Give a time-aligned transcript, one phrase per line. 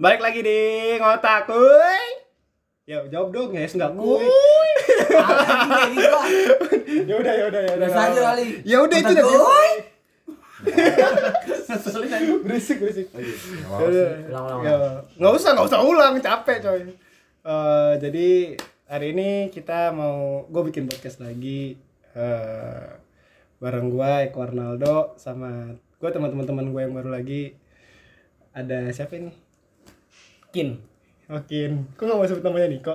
[0.00, 0.60] Balik lagi di
[0.96, 2.04] ngotak kuy.
[2.88, 4.24] Ya jawab dong, ya enggak kuy.
[7.08, 7.88] ya udah ya udah ya udah.
[7.88, 8.44] Biasa aja kali.
[8.64, 9.24] Ya udah itu udah.
[9.28, 9.72] kuy.
[12.46, 13.06] berisik berisik.
[13.12, 13.90] Ulang,
[14.30, 14.76] ulang, Ya,
[15.18, 16.80] nggak usah nggak usah ulang capek coy.
[17.42, 18.28] Eh, jadi
[18.86, 21.74] hari ini kita mau gue bikin podcast lagi
[22.14, 22.86] eh
[23.58, 27.56] bareng gue Eko Arnaldo sama gue teman-teman gue yang baru lagi
[28.52, 29.32] ada siapa ini?
[30.52, 30.76] Kin.
[31.32, 32.92] Okin, kok gak mau sebut namanya Niko?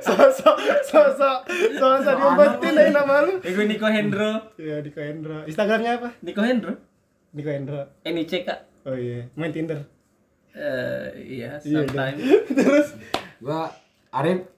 [0.00, 0.56] Sosok,
[0.88, 1.38] sosok,
[1.76, 4.48] sosok diumpetin dari nama lu Eh gue Niko Hendro.
[4.56, 6.16] Ya, Niko Hendra Instagramnya apa?
[6.24, 6.80] Niko Hendro.
[7.36, 8.88] Niko Hendra NIC kak.
[8.88, 9.84] Oh iya, main Tinder
[10.56, 11.12] Eh
[11.44, 12.16] iya, Iya, sometime.
[12.56, 12.96] Terus,
[13.44, 13.68] Gua
[14.08, 14.48] Arif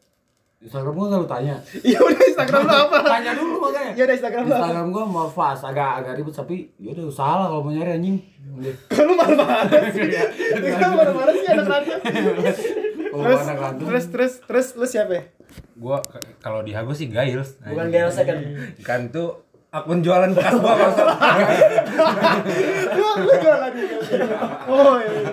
[0.62, 1.55] Instagram gua nggak lu tanya.
[1.91, 2.97] ya udah Instagram lu apa?
[3.03, 3.93] Tanya dulu makanya.
[3.93, 4.59] Ya udah Instagram lu apa?
[4.61, 8.16] Instagram gua mau fast agak agak ribet tapi ya udah salah kalau mau nyari anjing.
[8.53, 8.75] Udah.
[8.93, 10.03] Kan lu marah-marah sih
[10.73, 11.98] Kan lu marah-marah sih anak rantau
[13.12, 13.45] Oh, Terus,
[13.77, 15.22] terus, terus, terus, lu siapa ya?
[15.75, 16.00] gua
[16.39, 18.41] kalau di Hago sih Giles Bukan dia second.
[18.81, 19.37] kan tuh
[19.69, 21.05] akun jualan bekas gua bangsa
[22.92, 23.72] Lu, lu jualan
[24.65, 25.28] Oh iya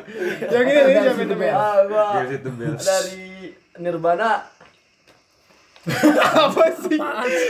[0.50, 1.36] Yang ini, ini siapa itu?
[1.36, 1.54] Bel?
[1.54, 3.24] Ah itu Bel dari
[3.80, 4.44] Nirvana.
[6.46, 7.00] Apa sih?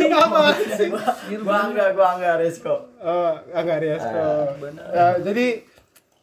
[0.08, 0.90] Apa sih?
[1.38, 2.76] Gua enggak, gua enggak Resko.
[2.98, 4.26] Oh, enggak Riasko.
[4.90, 5.45] Ya, jadi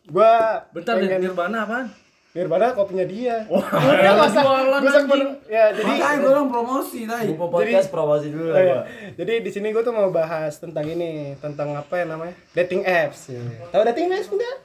[0.07, 1.87] gua Bentar deh, pengen- Nirvana apaan?
[2.33, 3.43] Nirvana kopinya dia.
[3.49, 5.09] Udah masa jualan, masa anjing.
[5.09, 7.33] pen- ya jadi Makanya gua orang promosi tadi.
[7.33, 8.69] Buku podcast promosi dulu lah iya.
[8.71, 8.81] gua.
[9.15, 12.37] Jadi di sini gue tuh mau bahas tentang ini, tentang apa ya namanya?
[12.53, 13.33] Dating apps.
[13.33, 13.41] Ya.
[13.67, 14.57] Tahu dating apps enggak?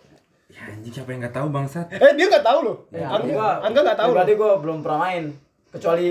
[0.52, 2.77] ya anjing siapa yang nggak tahu bangsat Eh, dia enggak tahu loh.
[2.91, 4.09] Ya, Angga, gua- Angga enggak tahu.
[4.11, 5.23] Berarti gua belum pernah main
[5.72, 6.07] kecuali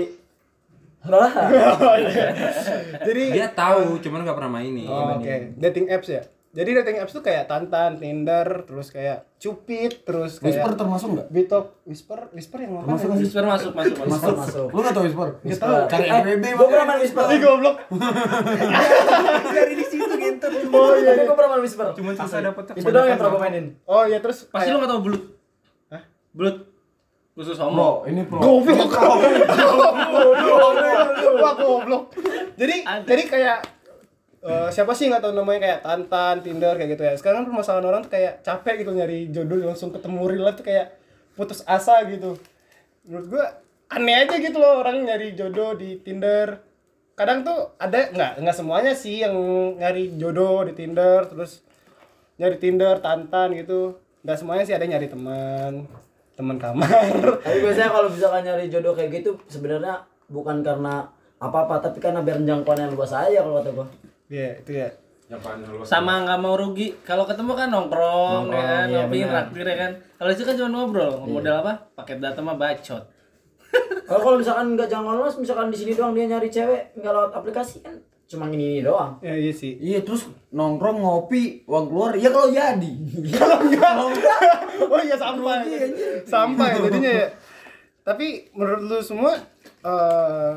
[1.03, 1.31] Lah.
[1.81, 2.27] Oh, iya.
[3.01, 5.57] Jadi dia tahu cuman nggak pernah mainin Oh, oke.
[5.57, 6.21] Dating apps ya.
[6.51, 11.27] Jadi dating apps tuh kayak Tantan, Tinder, terus kayak Cupid, terus kayak Whisper termasuk enggak?
[11.31, 12.83] Bitok, Whisper, Whisper yang mana?
[12.85, 13.25] Termasuk nggak sih?
[13.25, 14.11] Whisper masuk, masuk, masuk.
[14.11, 14.67] Masuk, masuk.
[14.67, 15.27] Lu enggak tahu Whisper?
[15.41, 15.75] Nggak tahu.
[15.87, 17.23] Cari Eh, FWB gua pernah main Whisper.
[17.25, 17.75] Ih, goblok.
[19.55, 20.47] Dari di situ gitu.
[20.75, 21.23] Oh, iya, iya.
[21.23, 21.87] Gua pernah main Whisper.
[21.95, 23.65] cuman susah dapet Itu doang yang pernah mainin.
[23.83, 25.23] Oh, iya terus Pasti lu gak tau Blut.
[25.87, 26.03] Hah?
[26.35, 26.55] Blut.
[27.41, 28.05] Khusus Bro, homo.
[28.05, 28.37] ini pro.
[28.37, 28.93] Goblok.
[31.41, 32.13] Wah, goblok.
[32.53, 33.57] Jadi jadi kayak
[34.45, 37.17] eh, siapa sih nggak tahu namanya kayak Tantan, Tinder kayak gitu ya.
[37.17, 41.01] Sekarang permasalahan orang tuh kayak capek gitu nyari jodoh langsung ketemu real tuh kayak
[41.33, 42.37] putus asa gitu.
[43.09, 43.57] Menurut gua
[43.89, 46.61] aneh aja gitu loh orang nyari jodoh di Tinder.
[47.17, 49.33] Kadang tuh ada nggak nggak semuanya sih yang
[49.81, 51.65] nyari jodoh di Tinder terus
[52.37, 53.97] nyari Tinder Tantan gitu.
[54.21, 55.89] Nggak semuanya sih ada yang nyari teman
[56.35, 56.89] teman kamar.
[57.45, 61.05] Tapi biasanya kalau misalkan nyari jodoh kayak gitu sebenarnya bukan karena
[61.41, 63.87] apa-apa tapi karena biar jangkauan yang luas aja kalau kata gua.
[64.29, 64.89] Iya, itu ya.
[65.81, 66.93] Sama nggak mau rugi.
[67.01, 69.91] Kalau ketemu kan nongkrong, ya kan, iya, ngopi, ya kan.
[70.21, 71.25] Kalau itu kan cuma ngobrol.
[71.25, 71.73] Modal apa?
[71.97, 73.03] Paket data mah bacot.
[74.05, 77.31] Kalau kalau misalkan nggak jangkauan luas, misalkan di sini doang dia nyari cewek nggak lewat
[77.33, 77.97] aplikasi kan
[78.31, 79.19] cuma ini, ini doang.
[79.19, 79.75] Ya iya sih.
[79.75, 82.15] Iya, terus nongkrong ngopi, uang keluar.
[82.15, 82.91] Ya kalau jadi.
[84.91, 85.59] oh iya sampai.
[86.23, 87.27] Sampai jadinya ya.
[88.07, 89.35] Tapi menurut lu semua
[89.83, 90.55] eh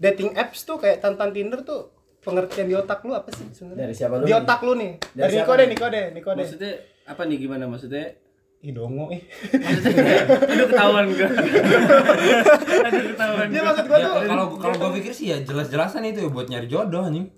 [0.00, 1.92] dating apps tuh kayak Tantan Tinder tuh
[2.24, 3.86] pengertian di otak lu apa sih sebenarnya?
[3.86, 4.40] Dari siapa lu Di nih?
[4.42, 4.92] otak lu nih.
[5.14, 5.66] Dari Dari Niko deh?
[5.70, 6.38] Niko deh, Niko deh.
[6.42, 6.72] Maksudnya
[7.06, 8.25] apa nih gimana maksudnya?
[8.66, 9.22] Ih dongo ih.
[9.54, 11.28] Maksudnya udah ketahuan gue.
[13.14, 13.46] Ketahuan.
[13.54, 16.50] Dia maksud gua Ya, tuh kalau kalau gua pikir sih ya jelas-jelasan itu ya buat
[16.50, 17.30] nyari jodoh anjing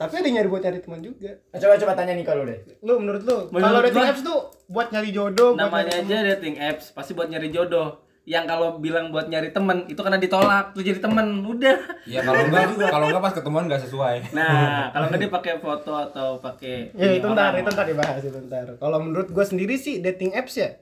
[0.00, 1.36] tapi ada yang nyari buat nyari teman juga.
[1.52, 2.56] Nah, coba coba tanya nih kalau deh.
[2.80, 4.40] Lu menurut lu kalau dating apps tuh
[4.72, 8.00] buat nyari jodoh, buat Namanya nyari aja dating apps, pasti buat nyari jodoh.
[8.30, 11.82] Yang kalau bilang buat nyari temen itu karena ditolak, tuh jadi temen, udah.
[12.06, 15.92] ya kalau enggak kalau enggak pas ketemuan nggak sesuai Nah, kalau nggak dia pakai foto
[15.98, 17.66] atau pakai Ya itu ntar, orang.
[17.66, 18.78] itu ntar dibahas itu ntar.
[18.78, 20.78] Kalau menurut gue sendiri sih dating apps ya.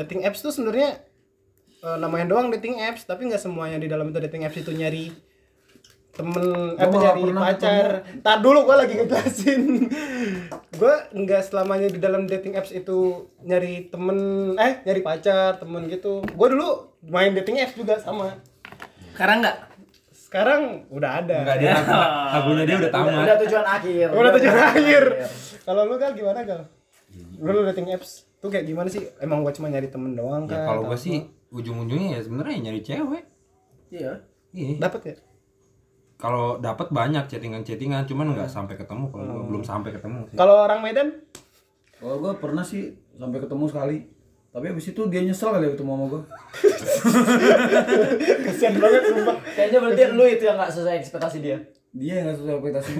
[0.00, 1.04] Dating apps tuh sebenarnya
[1.84, 5.12] eh, namanya doang dating apps, tapi nggak semuanya di dalam itu dating apps itu nyari
[6.08, 7.88] temen apa malah nyari pacar.
[8.24, 9.62] Tar dulu gue lagi ngejelasin.
[10.78, 14.18] gue nggak selamanya di dalam dating apps itu nyari temen
[14.58, 16.24] eh nyari pacar temen gitu.
[16.26, 18.34] Gue dulu main dating apps juga sama.
[19.12, 19.56] Sekarang nggak?
[20.12, 20.60] Sekarang
[20.92, 21.36] udah ada.
[21.40, 21.72] enggak dia
[22.36, 24.06] hagunya dia udah tamat Udah tujuan akhir.
[24.10, 25.02] Udah tujuan akhir.
[25.62, 26.62] Kalau lu kan gimana gal?
[27.38, 29.08] Lu dating apps tuh kayak gimana sih?
[29.18, 30.54] Emang gua cuma nyari temen doang kan?
[30.54, 33.24] ya kalau gua sih ujung-ujungnya ya sebenarnya nyari cewek
[33.88, 34.20] Iya.
[34.52, 35.16] iya dapat ya?
[36.18, 40.54] kalau dapat banyak chattingan-chattingan cuman nggak sampai ketemu kalau gua belum sampai ketemu sih Kalau
[40.60, 41.08] orang Medan?
[41.96, 43.96] Kalau gua pernah sih sampai ketemu sekali.
[44.58, 46.22] Tapi habis itu dia nyesel kali ketemu sama gua.
[48.42, 49.36] Kasian banget sumpah.
[49.54, 51.58] Kayaknya berarti lu itu yang nggak sesuai ekspektasi dia.
[51.94, 52.90] Dia yang nggak sesuai ekspektasi.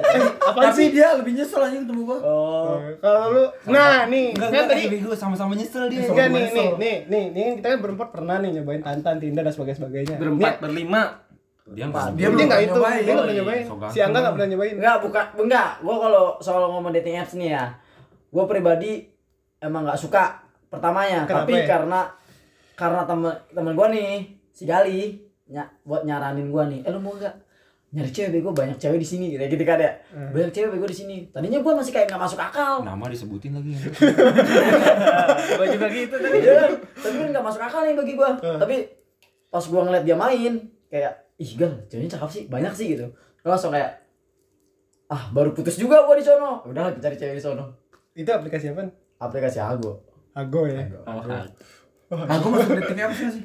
[0.50, 0.88] Apaan Tapi sih?
[0.90, 2.18] dia lebih nyesel aja ketemu gua.
[2.18, 2.82] Oh.
[2.82, 6.02] Eh, Kalau lu nah nih, Enggak, kan tadi gue sama-sama nyesel dia.
[6.02, 9.54] Enggak nih, nih, nih, nih, nih, kita kan berempat pernah nih nyobain tantan, Tinder dan
[9.54, 10.16] sebagainya sebagainya.
[10.18, 11.22] berempat berlima
[11.64, 12.12] Dia enggak.
[12.12, 13.00] Dia Dia nggak itu, nyobain.
[13.00, 13.64] dia nggak pernah nyobain.
[13.88, 14.74] Si Angga nggak pernah nyobain.
[14.82, 15.70] Enggak, bukan enggak.
[15.80, 17.64] Gua kalau soal ngomong dating apps nih ya.
[18.28, 19.06] Gua pribadi
[19.62, 20.43] emang nggak suka
[20.76, 21.66] pertamanya, Kenapa tapi ya?
[21.66, 22.00] karena
[22.74, 27.14] karena temen temen gua nih, si Gali ny buat nyaranin gua nih, "Eh lu mau
[27.14, 27.34] enggak
[27.94, 29.92] nyari cewek bego banyak cewek di sini kayak gitu kan ya.
[30.34, 31.16] Banyak cewek bego di sini.
[31.30, 32.82] Tadinya gua masih kayak nggak masuk akal.
[32.82, 33.70] Nama disebutin lagi.
[35.58, 36.38] gua juga gitu tadi.
[36.42, 36.70] Kan?
[36.82, 38.30] tapi kan nggak masuk akal nih bagi gua.
[38.34, 38.76] Tapi
[39.46, 40.54] pas gua ngeliat dia main
[40.90, 43.06] kayak ih gal ceweknya cakep sih banyak sih gitu.
[43.46, 44.02] Gua langsung kayak
[45.14, 46.66] ah baru putus juga gua di sono.
[46.66, 47.78] Udah lagi cari cewek di sono.
[48.18, 48.90] Itu aplikasi apa?
[49.22, 50.02] aplikasi Hago
[50.34, 50.82] Hago ya.
[51.06, 51.48] oh hak
[52.10, 53.42] Aku masuk dating apps sih?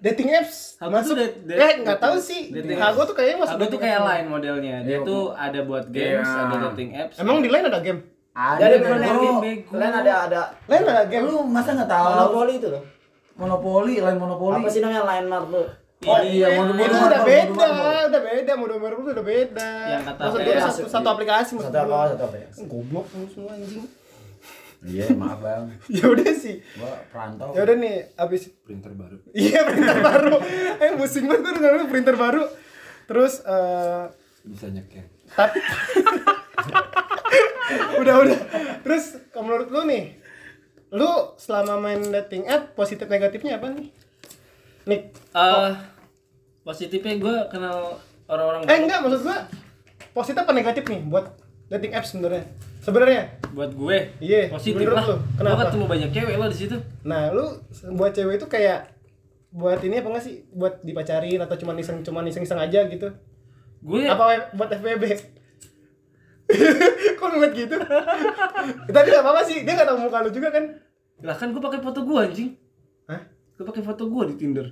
[0.00, 1.08] Dating apps Hago masuk.
[1.10, 2.42] tuh dat- Eh nggak tahu sih.
[2.50, 3.54] dating Hago tuh kayaknya masuk.
[3.54, 4.76] Aku tuh dating kayak lain modelnya.
[4.82, 6.40] Dia tuh ada buat games, Iya.
[6.42, 7.14] ada dating apps.
[7.18, 8.00] Emang di lain ada game?
[8.34, 9.14] jadi bener bego.
[9.14, 9.70] nih bego.
[9.70, 11.22] kalian ada ada Lain ada game.
[11.22, 12.06] Lu masa nggak tahu?
[12.10, 12.82] monopoli itu loh
[13.34, 14.54] Monopoli, lain monopoli.
[14.56, 15.66] apa sih namanya line mart tuh
[16.04, 17.68] Oh iya, Itu mode-mode udah baru, beda,
[18.04, 19.70] udah beda, baru itu udah beda.
[19.88, 20.62] Yang kata Maksud apa gue ya?
[20.68, 22.04] satu, satu aplikasi maksud satu gua.
[22.10, 23.86] satu apa ya Goblok lu semua anjing.
[24.84, 25.64] Iya, maaf bang.
[25.96, 26.60] Ya udah sih.
[26.76, 27.56] Gua perantau.
[27.56, 29.16] Ya udah nih, abis Printer baru.
[29.32, 30.36] Iya printer baru.
[30.78, 32.44] Eh musim banget gue printer baru.
[33.08, 34.04] Terus eh
[34.44, 35.08] Bisa nyeker.
[35.32, 35.56] tapi
[38.04, 38.38] udah udah.
[38.84, 40.20] Terus kalau menurut lu nih,
[40.92, 41.08] lu
[41.40, 43.88] selama main dating app positif negatifnya apa nih?
[44.84, 45.02] Nik.
[45.32, 45.72] Eh
[46.60, 47.96] positifnya gue kenal
[48.28, 49.48] orang-orang Eh enggak maksud gua
[50.12, 52.44] positif apa negatif nih buat dating apps sebenarnya?
[52.84, 53.22] Sebenarnya.
[53.54, 53.98] buat gue.
[54.20, 55.06] Iya, positif menurut lah.
[55.06, 55.62] lu, Gue kenapa?
[55.70, 56.76] ketemu banyak cewek lo di situ.
[57.06, 57.46] Nah, lu
[57.94, 58.92] buat cewek itu kayak
[59.54, 60.34] buat ini apa enggak sih?
[60.50, 63.08] Buat dipacarin atau cuma iseng cuma iseng-iseng aja gitu?
[63.80, 65.04] Gue Apa buat FBB?
[67.18, 67.76] Kok ngeliat gitu?
[68.94, 70.64] Tapi gak apa-apa sih, dia gak tahu muka lu juga kan?
[71.24, 72.50] lah kan gue pakai foto gue anjing.
[73.08, 73.22] Hah?
[73.56, 74.66] Gue pakai foto gue di Tinder.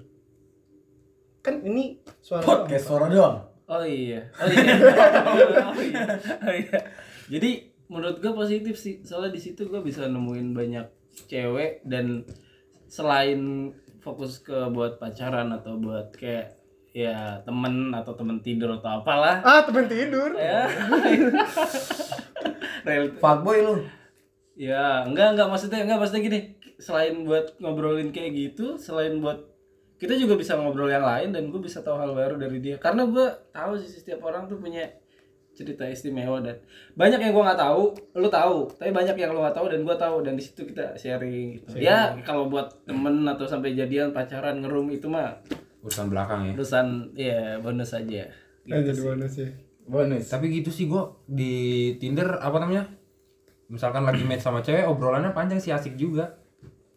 [1.40, 3.51] Kan ini suara Podcast suara doang.
[3.72, 4.20] Oh iya.
[4.36, 4.74] Oh iya.
[5.64, 6.04] oh iya.
[6.38, 6.78] Oh iya.
[7.26, 7.50] Jadi
[7.88, 9.00] menurut gue positif sih.
[9.00, 10.86] Soalnya di situ gue bisa nemuin banyak
[11.24, 12.28] cewek dan
[12.86, 16.52] selain fokus ke buat pacaran atau buat kayak
[16.92, 20.36] ya temen atau temen tidur atau apalah Ah, temen tidur.
[20.36, 20.68] ya
[22.84, 23.74] Real- Fuckboy lu.
[24.52, 26.40] ya enggak enggak maksudnya enggak maksudnya gini
[26.76, 29.40] selain buat ngobrolin kayak gitu selain buat
[30.02, 33.06] kita juga bisa ngobrol yang lain dan gue bisa tahu hal baru dari dia karena
[33.06, 34.82] gue tahu sih setiap orang tuh punya
[35.54, 36.58] cerita istimewa dan
[36.98, 39.96] banyak yang gue nggak tahu lu tahu tapi banyak yang lu nggak tahu dan gue
[40.00, 41.78] tahu dan di situ kita sharing gitu.
[41.78, 45.38] ya kalau buat temen atau sampai jadian pacaran ngerum itu mah
[45.86, 46.52] Urusan belakang ya.
[46.58, 48.26] urusan ya bonus aja
[48.66, 49.02] gitu sih.
[49.06, 49.50] bonus ya.
[49.82, 50.30] Bonus.
[50.30, 52.86] Tapi gitu sih gua di Tinder apa namanya?
[53.66, 56.38] Misalkan lagi match sama cewek obrolannya panjang sih asik juga.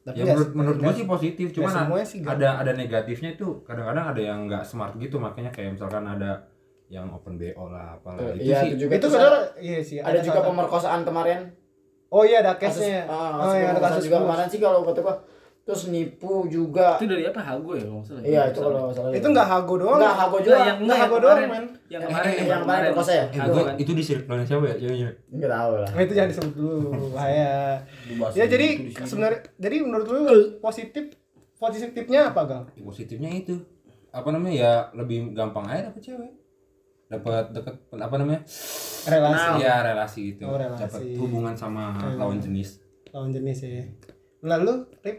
[0.05, 1.71] Tapi ya menurut menurut gua nggak- sih positif, cuman
[2.05, 2.37] sih, Gan.
[2.37, 6.45] ada ada negatifnya itu kadang-kadang ada yang nggak smart gitu makanya kayak misalkan ada
[6.85, 9.17] yang open BO lah apalah itu iya sih itu juga Itu tuh
[9.57, 9.97] iya sih.
[9.99, 11.41] ada juga salah- pemerkosaan kemarin
[12.07, 13.01] Oh iya ada kasus case-nya.
[13.07, 15.15] ah, oh kasus iya ada kasus juga juga kemarin sih kalau kata gua
[15.65, 18.95] terus nipu juga itu dari apa hago ya kalau nggak salah iya itu kalau nggak
[18.95, 19.97] salah Itu enggak hago doang.
[19.97, 21.65] enggak hago juga Enggak, yang yang hago doang, men.
[21.85, 23.25] Yang kemarin yang kemarin perkosa ya?
[23.25, 23.75] Nah, Hago kan.
[23.75, 25.09] itu di circle siapa ya ceweknya?
[25.27, 26.79] enggak tahu lah Nah, itu jangan disebut dulu
[27.09, 27.53] bahaya.
[28.31, 30.21] Ya jadi sebenarnya jadi menurut lu
[30.59, 31.05] positif
[31.55, 32.61] positifnya apa, Gal?
[32.77, 33.57] Positifnya itu
[34.11, 36.31] apa namanya ya lebih gampang aja dapet cewek.
[37.07, 38.41] Dapat deket apa namanya?
[39.03, 40.45] Relasi Iya relasi gitu.
[40.45, 40.81] Oh, relasi.
[40.83, 42.81] Dapat hubungan sama lawan jenis.
[43.09, 43.81] lawan jenis ya.
[44.41, 45.17] Lalu, Rip,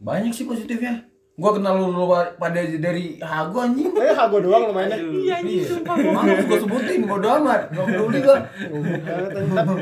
[0.00, 1.04] Banyak sih positifnya.
[1.36, 2.08] Gua kenal lu, lu
[2.40, 3.92] pada dari Hago anjing.
[3.92, 4.96] eh hago doang lu mainnya.
[4.96, 5.94] Iya anjing sumpah.
[6.00, 7.68] Mana gua sebutin bodo amat.
[7.76, 8.38] Enggak peduli gua.
[8.40, 9.78] Banget anjing.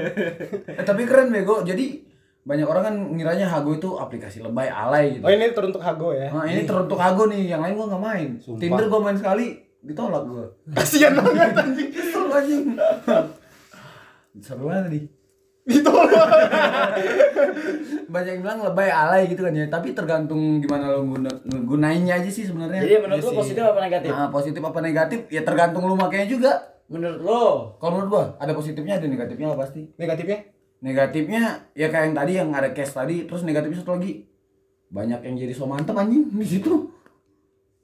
[0.67, 1.63] Eh, tapi keren bego.
[1.63, 2.03] Jadi
[2.45, 5.25] banyak orang kan ngiranya Hago itu aplikasi lebay alay gitu.
[5.25, 6.29] Oh ini teruntuk hago ya.
[6.29, 8.29] Nah, ini teruntuk Hago nih, yang lain gua nggak main.
[8.37, 8.61] Sumpah.
[8.61, 9.47] Tinder gua main sekali,
[9.81, 10.45] ditolak gua.
[10.75, 11.89] Kasihan banget anjing.
[11.95, 12.65] Kesel anjing.
[14.43, 15.24] Sampai mana tadi?
[15.65, 16.13] Ditolak.
[18.07, 22.29] Banyak yang bilang lebay alay gitu kan ya, tapi tergantung gimana lo guna, gunainnya aja
[22.29, 22.81] sih sebenarnya.
[22.81, 23.37] jadi menurut Iya lu sih.
[23.41, 26.53] positif apa negatif Nah, positif apa negatif ya tergantung lu makanya juga.
[26.85, 27.43] menurut lo
[27.75, 29.81] Kalau menurut gua ada positifnya ada negatifnya lah pasti.
[29.95, 30.39] Negatifnya?
[30.79, 31.41] Negatifnya
[31.73, 34.27] ya kayak yang tadi yang ada case tadi, terus negatifnya satu lagi
[34.87, 36.71] banyak yang jadi so mantep anjing di situ.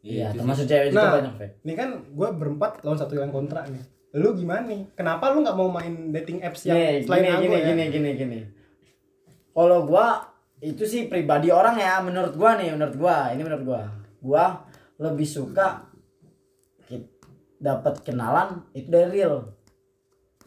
[0.01, 1.33] iya termasuk cewek juga Nah, banyak
[1.63, 3.79] ini kan gue berempat lawan satu yang kontra nih.
[4.11, 4.91] Lu gimana nih?
[4.93, 7.67] Kenapa lu nggak mau main dating apps yang Nih, selain gini, hago gini, ya?
[7.71, 8.39] gini, gini, gini.
[9.51, 10.27] Kalau gua
[10.59, 13.83] itu sih pribadi orang ya, menurut gua nih, menurut gua, ini menurut gua.
[14.19, 14.45] Gua
[14.99, 15.87] lebih suka
[17.61, 19.53] dapat kenalan itu dari real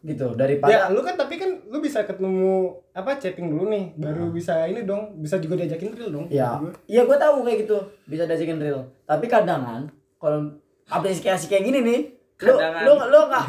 [0.04, 4.34] gitu Ya, daripada lu kan tapi kan lu bisa ketemu apa chatting dulu nih, baru
[4.34, 6.26] bisa ini dong, bisa juga diajakin real dong.
[6.28, 6.74] ya Gua.
[6.90, 9.82] iya gue tahu kayak gitu bisa diajakin real tapi kadang kan
[10.20, 10.58] kalau
[10.90, 12.02] aplikasi kayak gini nih
[12.36, 12.82] Kadangan.
[12.84, 13.44] lu lu nggak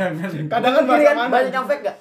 [0.46, 1.30] Kadang kan Gini bahasa kan, mana?
[1.30, 1.98] banyak yang fake gak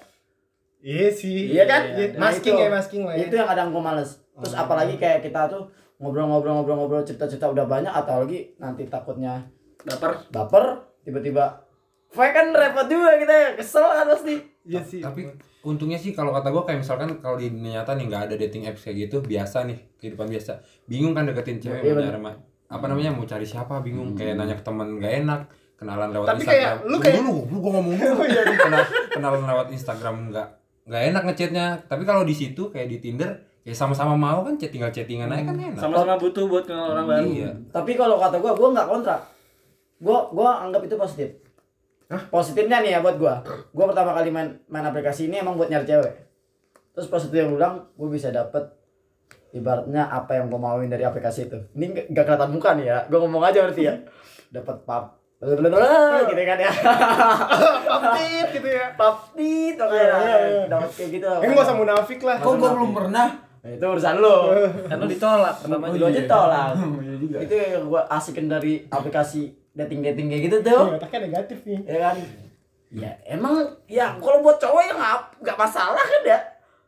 [0.79, 1.39] Iya sih.
[1.49, 1.81] Iya kan?
[1.89, 2.59] Iya, Nah, masking itu.
[2.59, 3.23] ya, masking lah ya.
[3.23, 5.63] itu yang kadang gue males terus apalagi kayak kita tuh
[5.97, 9.45] ngobrol-ngobrol-ngobrol-ngobrol cerita-cerita udah banyak atau lagi nanti takutnya
[9.79, 10.65] baper baper
[11.01, 11.63] tiba-tiba
[12.09, 14.99] fake kan repot juga kita ya kesel kan pasti Iya sih.
[14.99, 15.27] tapi
[15.61, 18.81] untungnya sih kalau kata gue kayak misalkan kalau di nyata nih nggak ada dating apps
[18.81, 23.11] kayak gitu biasa nih kehidupan biasa bingung kan deketin cewek Iya, nyari ma- apa namanya
[23.11, 25.41] mau cari siapa bingung kayak nanya ke teman nggak enak
[25.75, 26.77] kenalan lewat Tapi Instagram.
[26.77, 28.13] kayak- lu kayak- dulu lu gua ngomong dulu
[28.63, 30.47] Kenal- kenalan lewat Instagram nggak
[30.83, 31.65] nggak enak ngechatnya.
[31.83, 33.31] Tapi kalau di situ kayak di Tinder
[33.63, 35.79] ya sama-sama mau kan chat tinggal chattingan aja kan enak.
[35.79, 37.25] Sama-sama butuh buat kenal orang baru.
[37.25, 37.51] Iya.
[37.69, 39.17] Tapi kalau kata gue gue nggak kontra.
[39.97, 41.29] Gue gue anggap itu positif.
[42.29, 43.33] Positifnya nih ya buat gue
[43.71, 46.13] gue pertama kali main main aplikasi ini emang buat nyari cewek.
[46.93, 48.61] Terus pas itu yang ulang gue bisa dapet
[49.49, 51.57] ibaratnya apa yang gue mauin dari aplikasi itu.
[51.71, 52.97] Ini nggak kelihatan muka nih ya.
[53.07, 53.95] Gue ngomong aja berarti ya.
[54.51, 56.71] Dapat pap gitu kan ya
[57.93, 58.85] Update gitu ya.
[58.93, 60.77] paptit oke Iya, iya, iya.
[60.89, 62.37] kayak gitu Ini nggak usah munafik lah.
[62.37, 63.27] Kok gua belum pernah?
[63.59, 64.51] Nah, itu urusan lo
[64.85, 66.75] kan lu ditolak pertama lu aja tolak
[67.43, 71.79] itu yang gue asikin dari aplikasi dating dating kayak gitu tuh Iya, otaknya negatif nih.
[71.81, 72.15] ya kan
[72.91, 76.39] ya emang ya kalau buat cowok ya nggak nggak masalah kan ya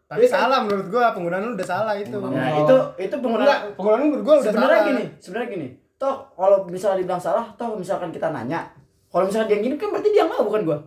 [0.05, 2.13] Tapi salah menurut gua, penggunaan lu udah salah itu.
[2.13, 4.89] nah itu itu Enggak, penggunaan penggunaan lu menurut gua udah sebenarnya salah.
[4.91, 8.67] gini sebenarnya gini toh kalau misalnya dibilang salah toh misalkan kita nanya
[9.07, 10.79] kalau misalnya dia gini kan berarti dia mau bukan gua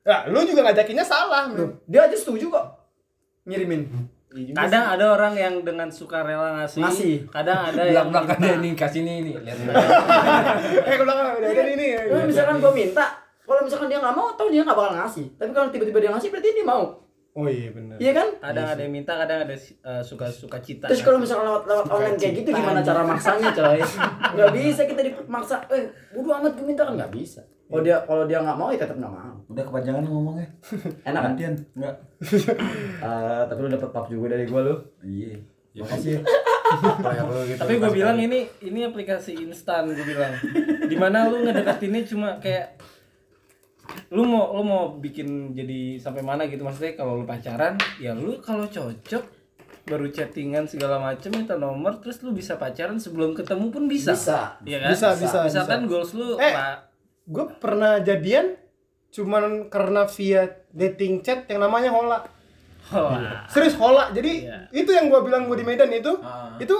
[0.00, 1.84] Ya, lu juga ngajakinnya salah, Loh, men.
[1.84, 2.64] dia aja setuju kok
[3.44, 3.84] ngirimin
[4.52, 7.14] kadang ada orang yang dengan suka rela ngasih, Ngasih.
[7.28, 8.62] kadang ada yang belak belakannya minta.
[8.62, 9.58] nih kasih nih nih lihat
[10.86, 12.00] Eh, kalau nggak udah ada ini ya.
[12.06, 13.04] Kalau misalkan gua minta
[13.42, 16.28] kalau misalkan dia nggak mau toh dia nggak bakal ngasih tapi kalau tiba-tiba dia ngasih
[16.28, 16.82] berarti dia mau
[17.36, 17.96] Oh iya benar.
[18.02, 21.46] iya kan kadang ada yang minta kadang ada eh, suka suka cita Terus kalau misalkan
[21.46, 23.78] lewat lewat online kayak gitu gimana cara maksanya coy?
[24.34, 25.56] Nggak bisa kita dimaksa.
[25.70, 27.40] Eh, bodo amat gue minta kan nggak bisa.
[27.68, 29.34] Kalau dia kalau dia nggak mau ya tetap nggak mau.
[29.52, 30.48] Udah kepanjangan ngomongnya.
[31.08, 31.32] Enak kan?
[31.36, 31.54] Gantian.
[31.76, 31.94] Enggak.
[32.98, 34.74] Eh, tapi lu dapet pap juga dari gua lu.
[35.06, 35.38] Iya.
[35.78, 36.18] Makasih.
[37.00, 40.36] kayak lu gitu tapi gue bilang ini ini aplikasi instan gue bilang
[40.84, 42.76] di mana lu ngedeketinnya cuma kayak
[44.12, 48.40] lu mau lu mau bikin jadi sampai mana gitu maksudnya kalau lu pacaran ya lu
[48.40, 49.24] kalau cocok
[49.88, 54.60] baru chattingan segala macem minta nomor terus lu bisa pacaran sebelum ketemu pun bisa Bisa.
[54.64, 56.52] Iya kan Bisa, bisa, misalkan goals lu Eh.
[57.28, 58.56] Gue pernah jadian
[59.08, 62.20] cuman karena via dating chat yang namanya Hola.
[62.92, 63.44] Wah.
[63.48, 64.12] Serius Hola.
[64.12, 64.68] Jadi Iya.
[64.72, 66.08] itu yang gua bilang gua di Medan itu.
[66.24, 66.56] Ah.
[66.56, 66.76] Itu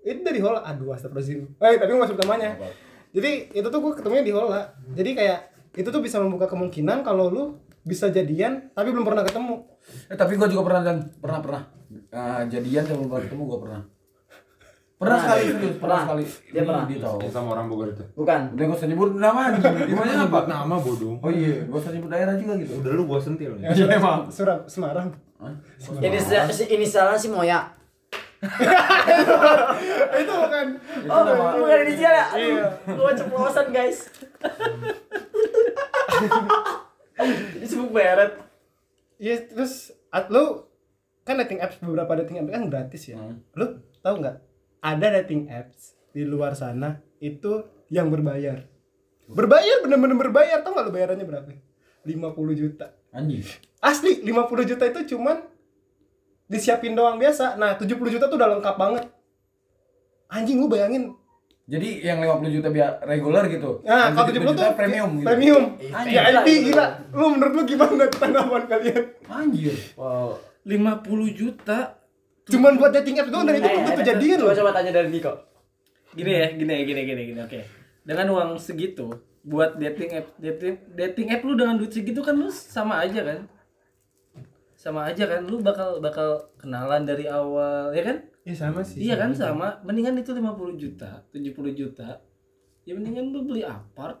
[0.00, 0.64] itu dari Hola.
[0.64, 1.60] Aduh, astagfirullahaladzim.
[1.60, 2.50] Eh, tapi gua nggak sebut namanya.
[3.12, 4.72] Jadi itu tuh gua ketemunya di Hola.
[4.96, 5.40] Jadi kayak
[5.74, 7.44] itu tuh bisa membuka kemungkinan kalau lu
[7.82, 9.66] bisa jadian tapi belum pernah ketemu.
[10.06, 11.62] Eh tapi gua juga pernah dan pernah pernah
[12.10, 13.82] Eh, jadian sama baru ketemu gua pernah.
[14.94, 16.00] Pernah sekali serius, pernah Pernah.
[16.00, 16.24] sekali.
[16.48, 16.84] Dia pernah.
[16.86, 17.16] Dia tahu.
[17.20, 18.40] Yang sama orang Bogor itu Bukan.
[18.54, 19.74] Udah gak usah nyebut nama anjing.
[19.84, 20.22] Di mana apa?
[20.24, 22.72] Sebut nama bodoh Oh iya, gak usah nyebut daerah juga gitu.
[22.78, 25.08] udah lu gua sentil nih Ya, Surab, Surab, Semarang.
[25.98, 27.68] Ini si ini salah sih Moya.
[30.22, 30.66] itu bukan.
[31.08, 31.22] Oh,
[31.60, 32.26] bukan inisial ya?
[32.36, 32.66] Iya.
[32.94, 34.08] Gua ceplosan, guys.
[37.58, 38.34] Ini sibuk beret.
[39.22, 40.66] Iya, terus at, lu
[41.22, 43.16] kan dating apps beberapa dating apps kan gratis ya.
[43.54, 44.36] Lu tahu nggak?
[44.84, 48.66] Ada dating apps di luar sana itu yang berbayar.
[49.30, 50.60] Berbayar bener-bener berbayar.
[50.60, 51.48] Tahu nggak lu bayarannya berapa?
[52.04, 52.92] 50 juta.
[53.14, 53.46] Anjing.
[53.80, 55.53] Asli 50 juta itu cuman
[56.46, 57.56] disiapin doang biasa.
[57.56, 59.04] Nah, 70 juta tuh udah lengkap banget.
[60.28, 61.14] Anjing lu bayangin.
[61.64, 63.80] Jadi yang 50 juta biar regular gitu.
[63.82, 65.26] Nah, kalau 70 tuh premium gitu.
[65.26, 65.64] Premium.
[65.80, 66.86] Anjing, Ya, IP gila.
[67.10, 69.02] Lu menurut lu gimana tanggapan kalian?
[69.24, 69.76] Anjir.
[69.96, 70.36] Wow.
[70.64, 72.04] 50 juta
[72.44, 74.56] Cuman buat dating apps doang dan itu belum eh, tentu jadian coba loh.
[74.60, 75.32] coba tanya dari Niko.
[76.12, 77.60] gini ya gini ya gini gini gini oke
[78.04, 82.52] dengan uang segitu buat dating app dating dating app lu dengan duit segitu kan lu
[82.52, 83.48] sama aja kan
[84.84, 88.20] sama aja kan lu bakal bakal kenalan dari awal ya kan?
[88.44, 89.00] Iya sama sih.
[89.00, 92.20] iya kan sama mendingan itu 50 juta 70 juta.
[92.84, 94.20] Ya mendingan lu beli apart.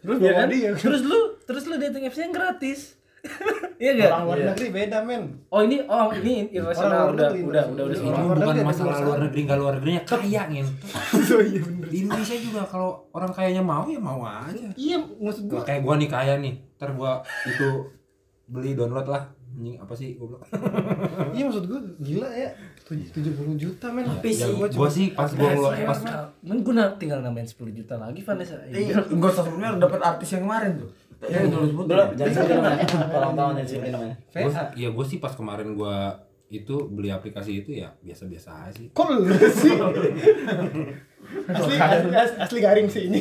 [0.00, 0.48] Terus ya kan?
[0.48, 0.72] dia.
[0.72, 2.80] terus lu terus lu dating apps yang gratis.
[3.82, 5.42] Iya gak Orang luar negeri beda men.
[5.50, 8.70] oh ini oh ini luar udah udah udah udah Ini ini Luar bukan negeri ada
[8.70, 10.66] masalah luar negeri nggak luar negerinya kaya ngin.
[11.34, 11.86] Oh iya bener.
[11.90, 14.70] di Indonesia juga kalau orang kayanya mau ya mau aja.
[14.78, 15.66] Iya maksud gua.
[15.66, 16.54] kayak gua nih kaya nih.
[16.78, 17.68] Ntar gua itu
[18.46, 20.40] beli download lah anjing apa sih goblok?
[21.36, 22.48] Iya maksud gue gila ya.
[22.82, 24.04] Tuj- 70 juta men.
[24.04, 25.98] Tapi ya sih, gua, gua sih pas gua ngelu- pas
[26.40, 28.56] Men gue na- tinggal nambahin 10 juta lagi Vanessa.
[28.64, 30.90] Iya, enggak usah sebelumnya dapat artis yang kemarin tuh.
[31.22, 32.82] Ya, dulu namanya.
[33.06, 34.16] Tolong tolong sebutin namanya.
[34.34, 36.18] gua, ya gua sih pas kemarin gua
[36.48, 38.88] itu beli aplikasi itu ya biasa-biasa aja sih.
[38.90, 39.72] Kok lu sih?
[41.48, 43.20] Asli, asli, asli garing sih ini.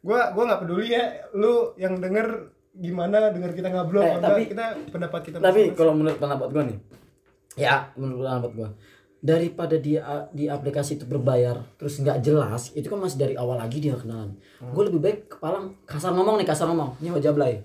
[0.00, 4.46] Gua gua nggak peduli ya lu yang denger gimana denger kita ngobrol Eh, apa tapi-
[4.46, 6.78] kita pendapat kita Tapi kalau menurut pendapat gua nih,
[7.56, 8.68] ya menurut pendapat gua
[9.20, 10.00] daripada di
[10.32, 14.32] di aplikasi itu berbayar terus nggak jelas itu kan masih dari awal lagi dia kenalan.
[14.62, 16.96] Gue lebih baik kepala kasar ngomong nih kasar ngomong.
[16.98, 17.60] Nyewa jablay.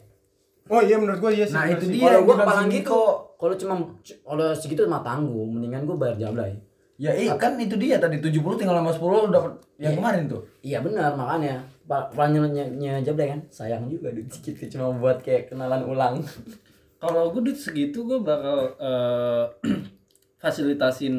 [0.66, 1.96] Oh iya menurut gua iya sih Nah, itu sih.
[1.96, 2.12] dia.
[2.12, 3.00] kalau gue gua kepala langsung gitu
[3.36, 6.52] kalau cuma kalau segitu mah tanggung mendingan gue bayar jablay.
[6.96, 10.42] Ya iya kan itu dia tadi 70 tinggal sama 10 dapat yang kemarin tuh.
[10.60, 13.42] iya benar makanya pak nyewa jablay kan?
[13.50, 16.16] Sayang juga duit segitu cuma buat kayak kenalan ulang.
[17.02, 19.44] Kalau gue duit segitu gue bakal eh,
[20.42, 21.16] fasilitasin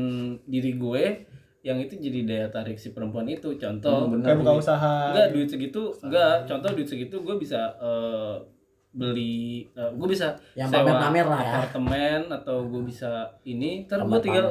[0.46, 1.04] diri gue
[1.66, 3.58] yang itu jadi daya tarik si perempuan itu.
[3.58, 6.46] Contoh, kayak buka usaha enggak duit segitu, enggak.
[6.46, 8.36] Contoh duit segitu gue bisa eh,
[8.96, 11.52] beli, gue bisa Yang sewa pamer-pamer lah ya.
[11.54, 13.10] apartemen atau gue bisa
[13.42, 13.84] ini.
[13.84, 14.44] Ntar gue tinggal,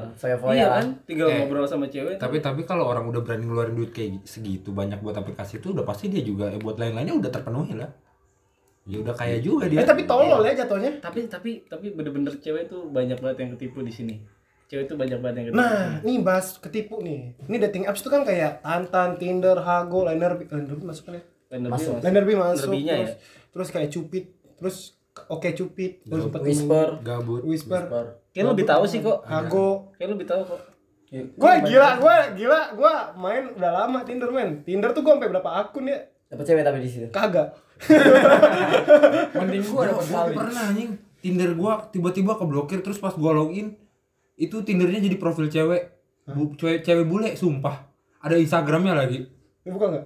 [0.54, 2.16] iya kan, tinggal Eh, ngobrol sama cewek.
[2.16, 5.82] tapi tapi kalau orang udah berani ngeluarin duit kayak segitu banyak buat aplikasi itu udah
[5.82, 7.90] pasti dia juga ya buat lain-lainnya udah terpenuhi lah
[8.86, 12.70] ya udah kaya juga dia eh tapi tolol ya jatuhnya tapi tapi tapi bener-bener cewek
[12.70, 14.16] tuh banyak banget yang ketipu di sini.
[14.66, 15.62] Cewek tuh banyak banget yang ketipu.
[15.62, 20.38] nah nih bahas ketipu nih ini dating apps tuh kan kayak Tantan, Tinder, Hago, Liner,
[20.38, 21.98] Liner masuk kan ya Liner Masuk.
[22.02, 22.98] Liner masuk terus, ya?
[23.50, 24.24] terus kayak Cupid
[24.58, 24.96] terus
[25.32, 26.88] Oke Cupid terus sempet whisper.
[27.00, 27.42] gabut.
[27.48, 27.88] Whisper.
[28.36, 29.24] Kayak lu lebih tahu sih kok.
[29.24, 29.96] Hago.
[29.96, 30.62] Kayak lu lebih tahu kok.
[31.16, 34.68] gue gila gue gila gue main udah lama Tinder men.
[34.68, 36.04] Tinder tuh gue sampai berapa akun ya?
[36.28, 37.08] Dapat cewek tapi di situ?
[37.16, 37.56] Kagak.
[39.40, 40.34] Mending gua dapat kali.
[40.36, 40.92] pernah anjing.
[41.24, 43.76] Tinder gua tiba-tiba keblokir terus pas gua login
[44.36, 45.96] itu Tindernya jadi profil cewek.
[46.28, 47.88] Bu, cewek cewek bule sumpah.
[48.20, 49.32] Ada Instagramnya lagi.
[49.64, 50.06] Ini buka nggak?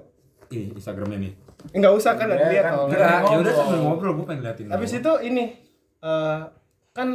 [0.53, 2.73] Ini Instagramnya nih Enggak usah kan ada Ya, lihat
[3.27, 5.59] ya udah sambil ngobrol gua pengen liatin habis itu ini
[5.99, 6.39] eh,
[6.95, 7.09] kan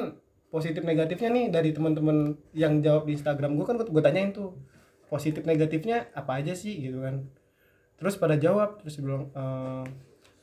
[0.49, 4.55] positif negatifnya nih dari teman-teman yang jawab di Instagram gue kan gue tanyain tuh
[5.11, 7.27] positif negatifnya apa aja sih gitu kan.
[7.99, 9.85] Terus pada jawab terus bilang eh,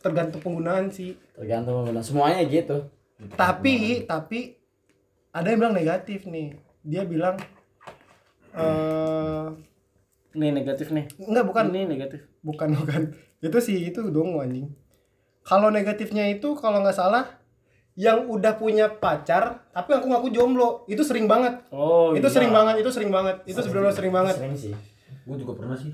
[0.03, 1.15] tergantung penggunaan sih.
[1.37, 2.91] Tergantung pengguna semuanya gitu.
[3.39, 4.59] Tapi tapi
[5.31, 6.59] ada yang bilang negatif nih.
[6.83, 7.39] Dia bilang
[8.51, 9.47] eh
[10.31, 11.11] Nih negatif nih.
[11.19, 11.65] enggak bukan.
[11.71, 12.21] Ini negatif.
[12.41, 13.01] bukan bukan
[13.41, 14.69] itu sih itu dong anjing.
[15.41, 17.41] Kalau negatifnya itu kalau nggak salah
[17.97, 21.65] yang udah punya pacar tapi aku ngaku jomblo itu sering banget.
[21.73, 22.33] Oh, itu iya.
[22.33, 23.35] sering banget itu sering banget.
[23.49, 24.35] Itu sebenarnya sering banget.
[24.37, 24.73] sering sih.
[25.25, 25.93] Gua juga pernah sih.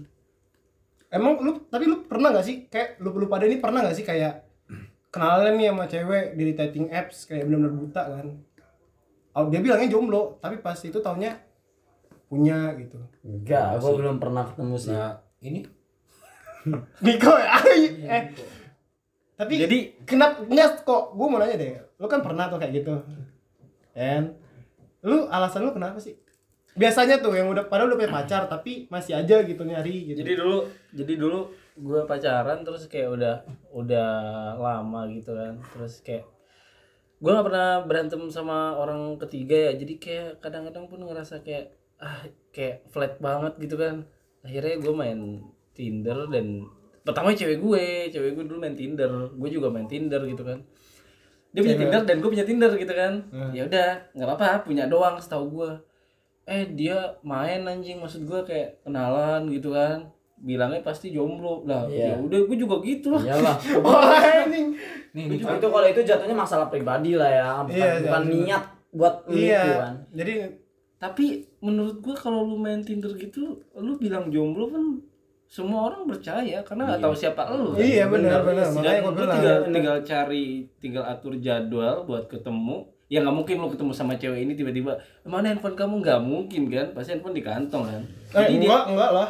[1.07, 2.67] emang lu tapi lu pernah nggak sih?
[2.67, 4.43] Kayak lu lu pada ini pernah nggak sih kayak
[5.07, 8.27] kenalan nih sama cewek di dating apps kayak benar-benar buta kan?
[9.39, 11.39] Oh, dia bilangnya jomblo tapi pas itu taunya
[12.27, 12.99] punya gitu.
[13.23, 14.91] Enggak gua belum pernah ketemu sih.
[14.91, 15.63] Nah ini
[17.05, 17.57] Niko ya
[18.07, 18.23] eh
[19.37, 22.93] tapi Jadi- kenapa enggak kok gue mau nanya deh lu kan pernah tuh kayak gitu
[23.93, 24.33] kan
[25.05, 26.17] lu alasan lu kenapa sih
[26.77, 30.33] biasanya tuh yang udah padahal udah punya pacar tapi masih aja gitu nyari gitu Jadi
[30.37, 30.57] dulu
[30.93, 31.39] jadi dulu
[31.77, 33.35] gue pacaran terus kayak udah
[33.73, 34.09] udah
[34.57, 35.57] lama gitu kan.
[35.73, 36.25] Terus kayak
[37.17, 39.71] gue nggak pernah berantem sama orang ketiga ya.
[39.73, 44.05] Jadi kayak kadang-kadang pun ngerasa kayak ah kayak flat banget gitu kan.
[44.45, 45.19] Akhirnya gue main
[45.77, 46.65] Tinder dan
[47.01, 50.59] pertama cewek gue, cewek gue dulu main Tinder, gue juga main Tinder gitu kan.
[51.49, 53.13] Dia punya Tinder dan gue punya Tinder gitu kan.
[53.53, 55.71] Ya udah, nggak apa-apa, punya doang setahu gue
[56.47, 60.07] eh dia main anjing maksud gua kayak kenalan gitu kan
[60.39, 62.15] bilangnya pasti jomblo lah Iya.
[62.15, 64.15] ya udah gue juga gitu lah iyalah Wah,
[64.47, 64.71] anjing.
[65.11, 68.31] nih nih itu kalau itu jatuhnya masalah pribadi lah ya bukan, Iya, bukan iya.
[68.31, 68.63] niat
[68.95, 70.33] buat lu iya itu kan jadi
[70.95, 71.25] tapi
[71.59, 75.03] menurut gua kalau lu main Tinder gitu lu bilang jomblo kan
[75.47, 77.71] semua orang percaya karena nggak tahu siapa lu.
[77.71, 77.79] Kan.
[77.79, 78.67] Iya, benar, benar.
[78.67, 79.31] Makanya lu bilang.
[79.31, 80.45] tinggal tinggal cari
[80.77, 82.83] tinggal atur jadwal buat ketemu.
[83.07, 86.03] Ya nggak mungkin lu ketemu sama cewek ini tiba-tiba mana handphone kamu?
[86.03, 86.87] Nggak mungkin kan?
[86.91, 88.03] Pasti handphone di kantong kan?
[88.03, 89.29] Eh, Jadi dia- enggak enggak lah.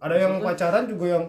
[0.00, 1.24] Ada yang pacaran juga yang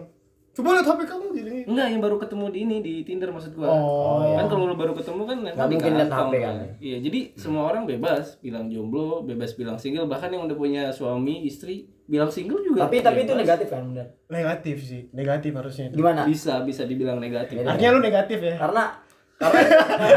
[0.50, 3.70] coba lihat HP kamu gini Enggak, yang baru ketemu di ini di Tinder maksud gua.
[3.70, 4.42] Oh, iya.
[4.42, 6.54] Kan kalau lu baru ketemu kan Nggak mungkin lihat HP kan.
[6.82, 11.46] Iya, jadi semua orang bebas bilang jomblo, bebas bilang single, bahkan yang udah punya suami,
[11.46, 12.90] istri bilang single juga.
[12.90, 16.02] tapi tapi itu negatif kan bener negatif sih negatif harusnya itu.
[16.02, 17.62] gimana Bisa bisa dibilang negatif.
[17.62, 17.70] Beda.
[17.70, 18.84] artinya lu negatif ya karena
[19.38, 19.60] karena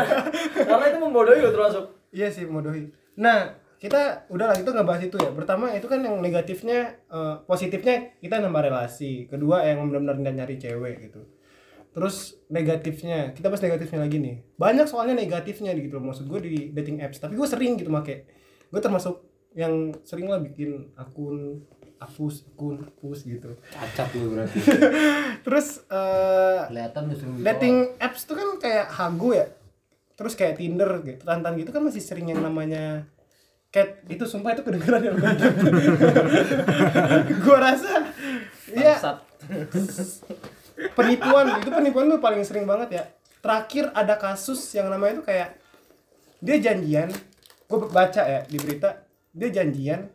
[0.74, 2.93] karena itu membodohi lo termasuk Iya sih modohi.
[3.17, 5.36] Nah kita udah lah itu ngebahas itu ya.
[5.36, 9.28] Pertama itu kan yang negatifnya, eh, positifnya kita nambah relasi.
[9.28, 11.28] Kedua yang benar-benar nyari cewek gitu.
[11.93, 14.41] terus negatifnya kita bahas negatifnya lagi nih.
[14.58, 16.10] Banyak soalnya negatifnya gitu loh.
[16.10, 17.22] Maksud gue di dating apps.
[17.22, 18.26] Tapi gue sering gitu make.
[18.74, 19.22] Gue termasuk
[19.54, 21.62] yang sering lah bikin akun
[22.02, 23.54] hapus akun hapus gitu.
[23.69, 24.58] Cacat lu berarti.
[25.46, 29.46] Terus eh kelihatan sering dating apps tuh kan kayak hago ya.
[30.17, 33.06] Terus kayak tinder gitu tantan gitu kan masih sering yang namanya
[33.74, 35.12] cat itu sumpah itu kedengeran ya
[37.44, 38.06] gue rasa
[38.70, 38.96] ya
[40.94, 43.04] penipuan itu penipuan tuh paling sering banget ya.
[43.44, 45.50] Terakhir ada kasus yang namanya itu kayak
[46.40, 47.10] dia janjian
[47.68, 50.08] gue baca ya di berita dia janjian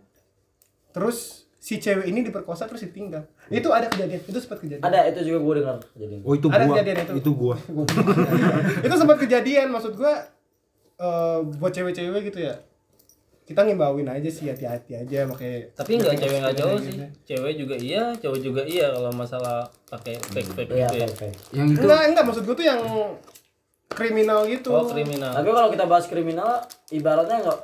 [0.94, 3.26] terus si cewek ini diperkosa terus ditinggal.
[3.50, 4.86] Itu ada kejadian itu sempat kejadian.
[4.86, 6.20] Ada itu juga gue dengar kejadian.
[6.24, 6.74] oh itu Ada gua.
[6.78, 7.12] kejadian itu.
[7.20, 7.56] itu gua.
[8.86, 10.14] Itu sempat kejadian maksud gua
[10.98, 12.58] eh buat cewek-cewek gitu ya
[13.48, 16.84] kita ngimbauin aja sih hati-hati aja pakai Tapi enggak cewek enggak jauh gitu.
[16.84, 16.96] sih.
[17.24, 21.06] Cewek juga iya, cowok juga iya kalau masalah pakai fake fake Iya, gitu ya.
[21.08, 21.38] fake, fake.
[21.56, 22.80] yang itu enggak enggak maksud gua tuh yang
[23.88, 25.32] kriminal gitu Oh, kriminal.
[25.32, 27.60] Tapi kalau kita bahas kriminal, ibaratnya nggak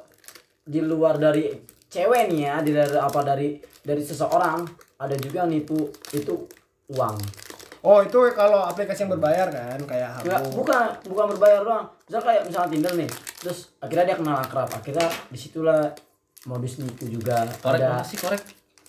[0.65, 1.53] di luar dari
[1.87, 4.65] cewek nih ya, di dari apa dari dari seseorang
[4.97, 5.77] ada juga yang nipu
[6.11, 6.49] itu
[6.89, 7.44] uang.
[7.85, 11.87] Oh itu kalau aplikasi yang berbayar kan kayak Nggak, Hago bukan bukan berbayar doang.
[12.09, 13.11] Misal kayak misalnya Tinder nih,
[13.45, 15.93] terus akhirnya dia kenal akrab, akhirnya di situlah
[16.49, 18.01] modus nipu juga korek ada.
[18.01, 18.43] makasih korek.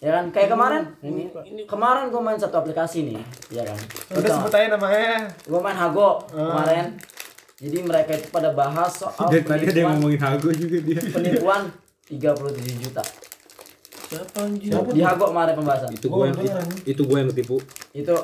[0.04, 0.26] ya kan?
[0.32, 0.84] Kayak kemarin
[1.68, 3.20] kemarin gue main satu aplikasi nih
[3.52, 3.80] ya kan?
[4.16, 5.28] Udah sebut aja namanya.
[5.44, 6.96] Gue main Hago kemarin.
[7.56, 11.00] Jadi mereka itu pada bahas soal dari tadi ada yang penipuan, ngomongin hago juga dia.
[11.08, 11.62] Penipuan
[12.12, 13.04] 37 juta
[14.06, 14.70] Siapa anjir?
[14.94, 15.90] di Hago kemarin pembahasan?
[15.90, 16.38] Itu gua yang
[16.86, 17.58] itu gua yang ketipu
[17.96, 18.16] itu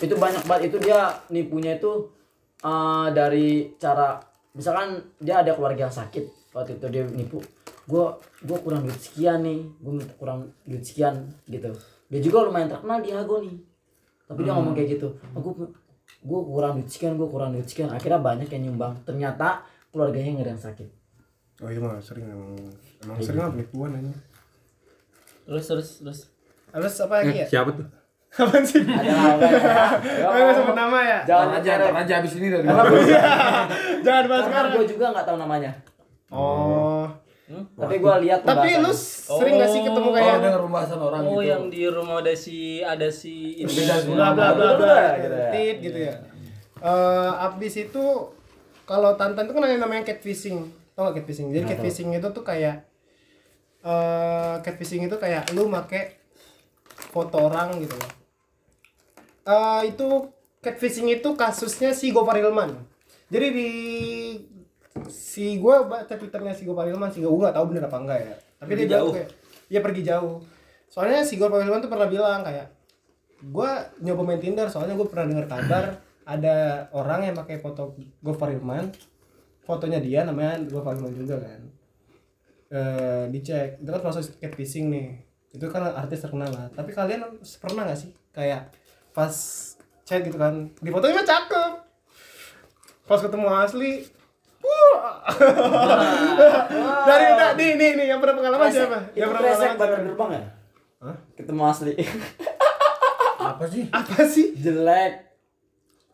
[0.00, 0.62] itu banyak banget.
[0.72, 2.08] Itu dia nipunya itu
[2.64, 4.20] eh, dari cara
[4.56, 6.24] misalkan dia ada keluarga yang sakit
[6.56, 7.38] waktu itu dia nipu.
[7.86, 8.02] Gue
[8.42, 11.70] gue kurang duit sekian nih gue minta kurang duit sekian gitu.
[12.10, 13.54] Dia juga lumayan terkenal di Hago nih.
[14.26, 15.14] Tapi dia ngomong kayak gitu.
[15.38, 15.54] Aku
[16.26, 17.94] gue kurang duit sekian gue kurang duit sekian.
[17.94, 18.98] Akhirnya banyak yang nyumbang.
[19.06, 19.62] Ternyata
[19.94, 20.88] keluarganya nggak ada yang sakit.
[21.62, 22.26] Oh itu mah sering.
[22.26, 22.58] Emang
[23.06, 24.12] emang sering lah penipuan aja
[25.46, 26.20] Terus terus terus.
[26.68, 27.46] terus apa lagi ya?
[27.46, 27.86] eh, siapa tuh?
[28.36, 28.84] Apa sih?
[28.84, 30.26] Ada lah ya.
[30.28, 31.18] Oh, nggak sebut nama ya?
[31.24, 32.66] Jangan aja aja ntar aja abis ini dari
[34.04, 34.70] jangan bahas karena sekarang.
[34.74, 35.70] gue juga nggak tahu namanya.
[36.28, 37.06] Oh.
[37.46, 41.38] Tapi gue lihat tapi lu sering gak sih ketemu oh kayak dengar pembahasan orang Oh,
[41.38, 41.46] gitu.
[41.46, 43.70] yang di rumah ada si ada si ini.
[44.10, 45.50] Bla bla bla Betul, bla gitu ya.
[45.54, 46.14] tit gitu ya.
[46.76, 48.04] Eh abis itu
[48.82, 50.66] kalau tantan itu kan ada yang namanya catfishing.
[50.92, 51.54] Tau gak catfishing?
[51.54, 52.82] Jadi catfishing itu tuh kayak
[53.86, 56.18] eh catfishing itu kayak lu make
[57.14, 58.10] foto orang gitu loh.
[59.46, 60.06] Eh itu
[60.58, 62.74] catfishing itu kasusnya si Gopar Hilman.
[63.30, 63.70] Jadi di
[65.06, 68.34] si gue baca twitternya si Gopar Hilman sih gue nggak tahu bener apa enggak ya.
[68.58, 69.12] Tapi Pergi dia jauh.
[69.14, 69.30] kayak
[69.70, 70.34] ya pergi jauh.
[70.90, 72.66] Soalnya si Gopar Hilman tuh pernah bilang kayak
[73.38, 73.70] gue
[74.02, 75.84] nyoba main Tinder soalnya gue pernah dengar kabar
[76.26, 78.90] ada orang yang pakai foto Gofar Hilman.
[79.62, 81.62] Fotonya dia namanya Gofar Hilman juga kan
[82.72, 83.78] eh dicek.
[83.82, 85.06] Itu kan proses catfishing nih.
[85.54, 86.66] Itu kan artis terkenal lah.
[86.74, 88.10] Tapi kalian pernah nggak sih?
[88.34, 88.70] Kayak
[89.16, 89.32] pas
[90.06, 91.72] chat gitu kan di fotonya mah cakep.
[93.06, 93.92] Pas ketemu asli
[94.62, 95.22] wah.
[97.06, 98.98] Dari tadi nih nih yang pernah pengalaman siapa?
[99.14, 99.96] Itu yang pernah pengalaman siapa?
[100.02, 100.44] gerbang ya?
[100.96, 101.16] Hah?
[101.38, 101.92] ketemu asli.
[103.46, 103.82] Apa sih?
[103.94, 104.46] Apa sih?
[104.58, 105.26] Jelek.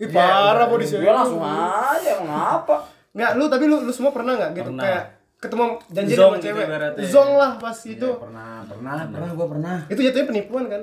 [0.02, 4.34] Ih, parah body gue langsung aja emang apa Nggak, lu tapi lu, lu semua pernah
[4.34, 4.72] nggak gitu?
[4.72, 4.82] Pernah.
[4.82, 5.04] kayak
[5.42, 7.02] ketemu janji sama gitu cewek ibaratnya.
[7.04, 10.82] zong lah pas itu Iya, pernah pernah pernah gua pernah itu jatuhnya penipuan kan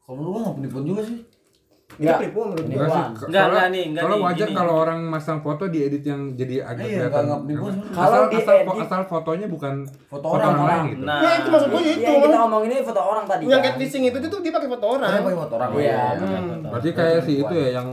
[0.00, 1.18] kalau lu nggak penipuan juga sih
[1.86, 2.18] itu Nggak.
[2.18, 3.06] penipuan menurut gua gua- Enggak.
[3.06, 4.56] Enggak, Kalau- enggak nih, enggak Kalau wajar gini.
[4.56, 7.22] kalau orang masang foto diedit yang jadi agak Iya, kelihatan.
[7.22, 7.38] Asal.
[7.94, 10.84] Kalau asal, diedit- asal fotonya bukan Foto orang, lain orang.
[10.90, 11.04] gitu.
[11.04, 13.52] Nah, ya itu maksud gua Iya, itu yang kita ngomongin ini foto orang tadi yang
[13.54, 13.66] kan.
[13.70, 15.98] catfishing itu tuh dia pakai foto orang Ada pakai foto orang Iya.
[16.18, 16.62] Hmm.
[16.66, 17.88] Berarti kayak si itu ya yang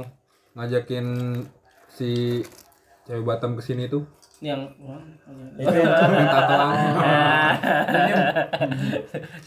[0.52, 1.06] ngajakin
[1.88, 2.10] si
[3.04, 4.02] cewek Batam ke sini tuh.
[4.41, 4.62] Yang
[5.56, 5.93] Itu yang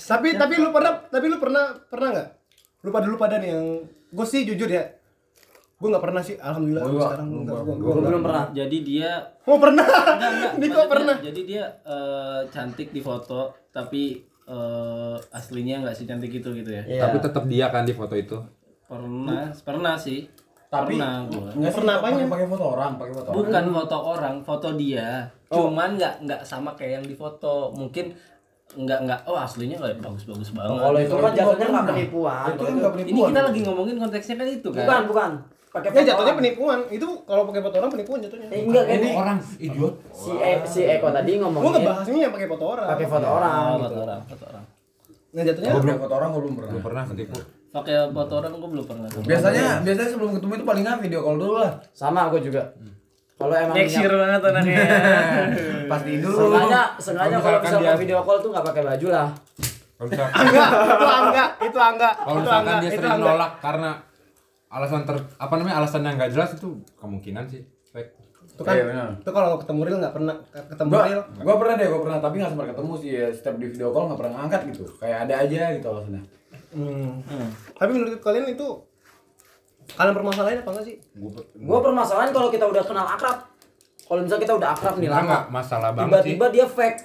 [0.06, 2.28] tapi tapi lu pernah tapi lu pernah pernah nggak?
[2.80, 3.66] Lu pada lu pada nih yang
[4.08, 4.84] gue sih jujur ya
[5.74, 7.64] gue nggak pernah sih alhamdulillah Gua sekarang Gua nggak nggak.
[7.66, 8.44] gua- gue gua belum pernah.
[8.52, 9.10] Jadi dia
[9.42, 9.84] oh pernah?
[9.84, 10.52] Enggak enggak.
[10.60, 11.16] Niko maksudnya- pernah.
[11.20, 14.02] jadi dia eh, cantik di foto tapi
[14.46, 16.82] eh, aslinya nggak secantik itu gitu ya.
[16.84, 17.00] Iya.
[17.02, 18.38] Tapi tetap dia kan di foto itu.
[18.84, 20.28] pernah pernah sih
[20.76, 21.48] Tapi pernah gua.
[21.50, 22.16] enggak Pernah apanya?
[22.16, 23.36] pakai pakai foto orang, pakai foto orang.
[23.38, 25.08] bukan foto orang foto dia.
[25.46, 27.54] Cuman nggak nggak sama kayak yang di foto.
[27.72, 28.06] Mungkin
[28.74, 30.78] nggak nggak oh aslinya nggak bagus-bagus banget.
[30.80, 32.48] kalau itu kan itu jatuhnya nggak penipuan.
[32.48, 33.28] Itu kan nggak ini penipuan.
[33.30, 34.82] kita lagi ngomongin konteksnya kan itu kan?
[34.82, 35.30] Bukan bukan.
[35.70, 36.38] Pakai ya foto jatuhnya orang.
[36.38, 36.78] penipuan.
[36.88, 38.48] Itu kalau pakai foto orang penipuan jatuhnya.
[38.48, 39.94] Eh, enggak kan Ini orang idiot.
[40.10, 41.70] si e, si Eko tadi gue ngomongin.
[41.72, 42.86] ngebahasnya yang pakai foto orang.
[42.88, 43.82] Pakai foto orang Oh, gitu.
[43.84, 44.64] foto orang foto orang.
[45.34, 46.70] Nah jatuhnya Gua belum foto orang gua belum pernah.
[46.70, 47.38] Gue pernah ketipu.
[47.74, 51.36] Pakai foto orang gue belum pernah Biasanya biasanya sebelum ketemu itu paling nggak video call
[51.36, 51.72] dulu lah.
[51.90, 52.62] Sama aku juga.
[53.34, 54.78] Kalau emang niat- banget anaknya
[55.90, 56.30] Pas tidur.
[56.30, 59.28] sengaja sengaja Kalau misalkan dia- video call tuh nggak pakai baju lah.
[60.04, 62.10] Enggak, itu angga, itu angga.
[62.12, 63.26] kalau Itu misalkan angga, dia itu sering angga.
[63.28, 63.90] nolak karena
[64.68, 67.62] alasan ter apa namanya alasan yang nggak jelas itu kemungkinan sih.
[67.88, 68.10] Fake.
[68.44, 71.22] Itu kan, Iya, itu kalau ketemu real nggak pernah ketemu Gua, real.
[71.40, 73.26] gua pernah deh, gua pernah tapi nggak sempat ketemu sih ya.
[73.28, 74.84] Setiap di video call nggak pernah ngangkat gitu.
[74.94, 76.22] Kayak ada aja gitu alasannya.
[76.74, 77.22] Hmm.
[77.78, 78.68] Tapi menurut kalian itu
[79.94, 80.96] kalian permasalahan apa enggak sih?
[81.62, 83.46] Gua permasalahan kalau kita udah kenal akrab.
[84.04, 86.36] Kalau misalnya kita udah akrab nih lama, nggak masalah banget sih.
[86.36, 86.98] tiba-tiba dia fake.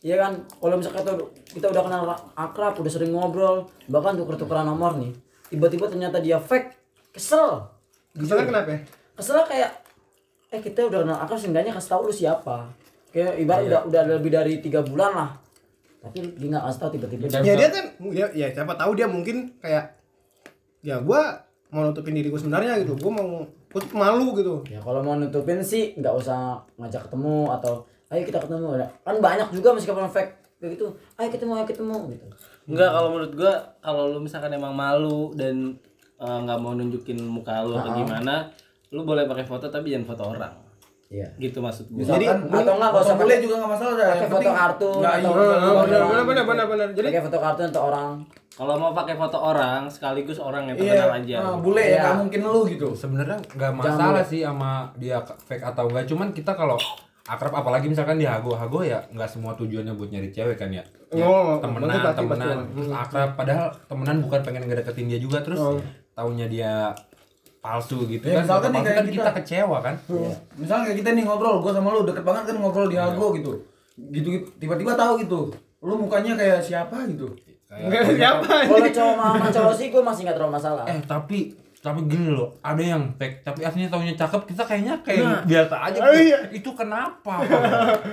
[0.00, 0.32] Iya kan?
[0.48, 2.02] Kalau misalnya kita udah, kita udah kenal
[2.34, 5.12] akrab, udah sering ngobrol, bahkan tuker-tukeran nomor nih.
[5.52, 6.74] Tiba-tiba ternyata dia fake.
[7.14, 7.70] Kesel.
[8.18, 8.68] Misalnya kenapa?
[8.74, 8.80] ya?
[9.14, 9.70] Kesel kayak
[10.50, 12.66] eh kita udah kenal akrab seenggaknya kasih tahu lu siapa.
[13.14, 15.30] Kayak ibarat udah udah lebih dari tiga bulan lah.
[16.00, 17.24] Tapi dia nggak kasih tahu tiba-tiba.
[17.44, 20.00] Ya dia kan ya, ya siapa tahu dia mungkin kayak
[20.80, 22.96] ya gua mau nutupin diri gua sebenarnya gitu.
[22.96, 24.64] Gua mau gua tuh malu gitu.
[24.72, 28.74] Ya kalau mau nutupin sih nggak usah ngajak ketemu atau ayo kita ketemu
[29.06, 32.26] kan banyak juga meskipun fake kayak gitu ayo ketemu ayo ketemu gitu
[32.70, 35.74] Enggak kalau menurut gua kalau lu misalkan emang malu dan
[36.20, 38.46] eh, nggak mau nunjukin muka lu atau gimana,
[38.94, 40.54] lu boleh pakai foto tapi jangan foto orang.
[41.10, 41.98] Iya Gitu maksud gua.
[42.00, 44.06] Misalkan, Jadi, atau nggak nggak usah boleh pakai- juga nggak masalah dah.
[44.08, 46.88] pakai foto nggak atau iya, Benar benar benar benar benar.
[46.92, 48.10] Jadi pakai foto kartun atau orang
[48.52, 51.36] Kalau mau pakai foto orang sekaligus orang yang Iya, terkenal aja.
[51.40, 52.00] ah, bule ya Iya.
[52.02, 52.88] nggak mungkin lu gitu.
[52.92, 56.76] Sebenarnya nggak masalah sih sama dia fake atau enggak, cuman kita kalau
[57.22, 60.82] akrab apalagi misalkan di hago hago ya nggak semua tujuannya buat nyari cewek kan ya,
[61.10, 62.70] Ya, Oh, temenan pasti- temenan pasti.
[62.72, 65.78] terus akrab padahal temenan bukan pengen ngedeketin dia juga terus Oh.
[66.12, 66.90] taunya dia
[67.60, 69.14] palsu gitu Ya, kan misalkan nih kayak kan kita.
[69.14, 69.94] kita kecewa kan
[70.54, 73.52] Misalnya kayak kita nih ngobrol, gua sama lu deket banget kan ngobrol di Hago gitu.
[73.96, 75.52] Gitu tiba-tiba tahu gitu.
[75.78, 77.28] Lu mukanya kayak siapa gitu.
[77.70, 82.02] enggak siapa kalau cowok sama cowok sih gue masih nggak terlalu masalah eh tapi tapi
[82.04, 86.10] gini loh ada yang fake tapi aslinya taunya cakep kita kayaknya kayak biasa aja Oh,
[86.10, 86.50] iya.
[86.50, 87.40] itu kenapa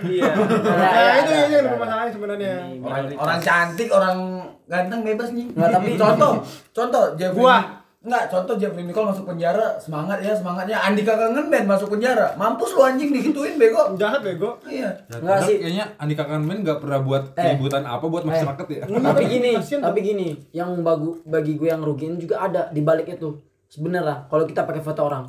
[0.08, 0.30] Iya.
[0.30, 1.72] Nah, ada, itu ada, yang ada.
[1.74, 2.54] permasalahan sebenarnya.
[2.80, 4.18] Orang, orang cantik, orang
[4.64, 5.46] ganteng bebas nih.
[5.50, 6.32] Nggak, tapi- contoh,
[6.70, 7.58] contoh Jeffrey Gua.
[7.98, 12.30] Enggak, contoh Jeffrey Nicole masuk penjara, semangat ya, semangatnya Andika kangen band masuk penjara.
[12.36, 13.98] Mampus lu anjing digituin bego.
[13.98, 14.54] Jahat bego.
[14.64, 14.86] Iya.
[14.86, 15.58] Ya, Nggak padahal sih.
[15.58, 17.42] kayaknya Andika Kanmen nggak pernah buat Eh.
[17.44, 22.16] keributan apa buat masyarakat ya tapi gini tapi gini yang bagu bagi gue yang rugiin
[22.16, 23.34] juga ada di balik itu
[23.68, 25.26] sebenarnya kalau kita pakai foto orang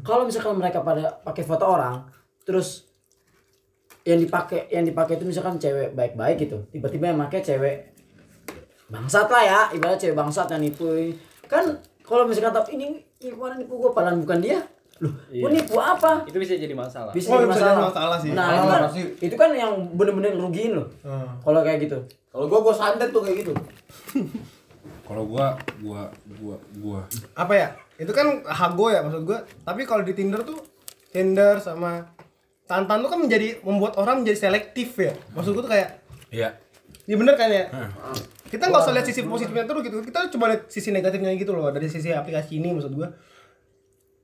[0.00, 2.04] kalau misalkan mereka pada pakai foto orang
[2.44, 2.86] terus
[4.02, 7.76] yang dipakai yang dipakai itu misalkan cewek baik-baik gitu tiba-tiba yang pakai cewek
[8.86, 10.86] bangsat lah ya ibarat cewek bangsat yang nipu
[11.46, 11.64] kan
[12.04, 12.86] kalau misalkan tapi ini
[13.18, 14.60] ini kemarin nipu gue padahal bukan dia
[14.96, 17.10] loh gue nipu apa Itu bisa jadi masalah.
[17.10, 17.90] bisa Oh, jadi bisa jadi masalah.
[17.90, 18.30] masalah sih.
[18.30, 21.26] nah Masalah itu kan, itu kan yang bener-bener ngerugiin loh Hmm.
[21.40, 23.52] kalau kayak gitu Kalau gua gua santet tuh kayak gitu.
[25.06, 27.00] kalau gua gua gua gua
[27.34, 27.68] Apa ya?
[27.94, 29.38] Itu kan hago ya maksud gua.
[29.60, 30.58] Tapi kalau di Tinder tuh
[31.08, 32.02] Tinder sama
[32.64, 35.12] Tantan tuh kan menjadi membuat orang menjadi selektif ya.
[35.30, 35.90] Maksud gua tuh kayak
[36.28, 36.54] iya
[37.04, 37.66] Ya bener kan ya?
[38.54, 39.98] Kita nggak usah lihat sisi positifnya terus gitu.
[39.98, 43.10] Kita coba lihat sisi negatifnya gitu loh dari sisi aplikasi ini maksud gua.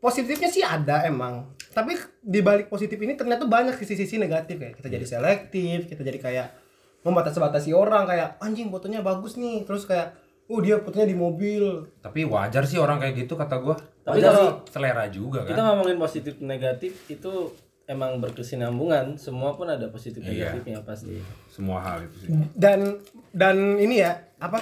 [0.01, 1.53] Positifnya sih ada emang.
[1.71, 6.17] Tapi di balik positif ini ternyata banyak sisi-sisi negatif kayak kita jadi selektif, kita jadi
[6.17, 6.47] kayak
[7.05, 9.69] membatasi-batasi orang kayak anjing fotonya bagus nih.
[9.69, 10.17] Terus kayak
[10.49, 11.85] oh dia fotonya di mobil.
[12.01, 16.01] tapi wajar sih orang kayak gitu kata gua Tapi kalau selera juga Kita kan ngomongin
[16.01, 17.53] positif negatif itu
[17.87, 19.15] emang berkesinambungan.
[19.15, 20.57] Semua pun ada positif Iya.
[20.57, 21.21] negatifnya pasti.
[21.53, 22.99] semua hal itu sih Dan
[23.31, 24.61] dan ini ya, apa?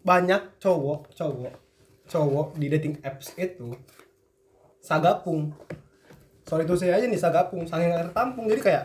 [0.00, 1.52] Banyak cowok, cowok,
[2.06, 3.74] cowok di dating apps itu
[4.78, 5.52] sagapung.
[6.42, 8.84] Soal itu saya aja nih sagapung, saking nggak tertampung jadi kayak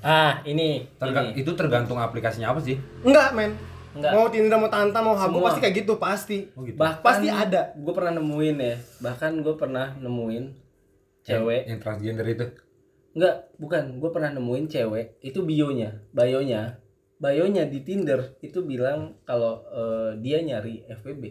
[0.00, 0.86] Ah, ini.
[0.94, 1.42] Terga- ini.
[1.42, 3.52] itu tergantung aplikasinya apa sih enggak men.
[3.90, 4.12] Enggak.
[4.12, 6.38] Mau Tinder mau Tantan mau Hago pasti kayak gitu pasti.
[6.52, 7.72] oh gitu Bahkan Pasti ada.
[7.74, 8.76] Gue pernah nemuin ya.
[9.02, 10.44] Bahkan gue pernah nemuin
[11.24, 11.62] cewek.
[11.66, 12.46] yang transgender itu
[13.12, 13.96] Enggak, bukan.
[13.96, 15.16] Gue pernah nemuin cewek.
[15.18, 16.76] Itu bionya, bayonya,
[17.16, 21.24] bayonya di Tinder itu bilang kalau eh, dia nyari FWB.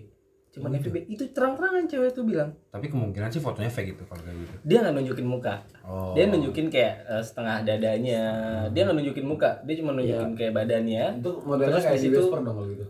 [0.56, 2.56] Cuman FWB itu terang-terangan cewek itu bilang.
[2.72, 5.54] tapi kemungkinan sih fotonya fake itu kalau kayak gitu Dia nggak nunjukin muka.
[5.84, 8.24] oh Dia nunjukin kayak eh, setengah dadanya.
[8.72, 9.60] Dia nggak nunjukin muka.
[9.68, 11.06] Dia cuma nunjukin kayak badannya.
[11.20, 12.86] Itu modelnya Terus kayak di Whisper dong kalau gitu.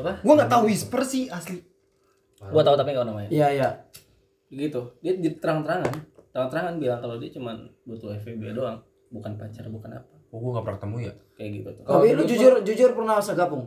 [0.00, 0.12] Apa?
[0.24, 1.60] Gua nggak tahu whisper sih asli.
[2.40, 3.28] Gua tahu tapi nggak namanya.
[3.28, 3.68] iya iya
[4.48, 4.80] Gitu.
[5.02, 5.90] Dia di terang-terangan,
[6.30, 8.78] terang-terangan bilang kalau dia cuma butuh FWB doang,
[9.10, 10.15] bukan pacar, bukan apa.
[10.28, 11.84] Oh gua nggak pernah ketemu ya Kayak gitu tuh.
[11.84, 13.64] tapi lu jujur jujur pernah segapung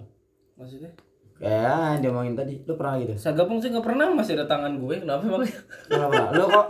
[0.56, 0.91] Maksudnya?
[1.39, 4.95] kayak dia ngomongin tadi lu pernah gitu Sagapung sih nggak pernah masih ada tangan gue.
[5.00, 5.48] Kenapa emang?
[5.88, 6.67] pernah pernah lu kok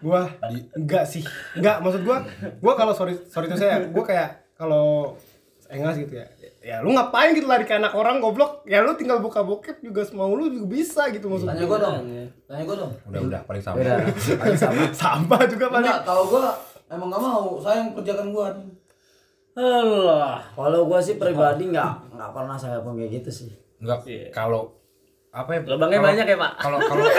[0.00, 0.24] Gua
[0.72, 1.20] enggak sih.
[1.52, 2.24] Enggak, maksud gua
[2.58, 5.12] gua kalau sorry sorry itu saya, gua kayak kalau
[5.68, 6.26] engas gitu ya.
[6.60, 10.02] ya lu ngapain gitu lari ke anak orang goblok ya lu tinggal buka bokep juga
[10.02, 11.96] semau lu juga bisa gitu maksud Tanya gua dong.
[12.48, 12.92] Tanya gua dong.
[13.06, 13.76] Udah udah paling sama.
[13.76, 13.96] Udah,
[14.40, 14.80] paling sama.
[15.04, 16.42] sampah juga paling Enggak, kalau gua
[16.88, 17.46] emang nggak mau.
[17.60, 18.46] Sayang kerjakan gua.
[19.58, 20.38] Allah.
[20.54, 23.50] Kalau gua sih pribadi nggak nggak pernah saya pun kayak gitu sih.
[23.80, 24.80] Enggak kalau
[25.30, 25.60] apa ya?
[25.62, 26.52] Lubangnya banyak ya, Pak?
[26.58, 27.04] Kalau kalau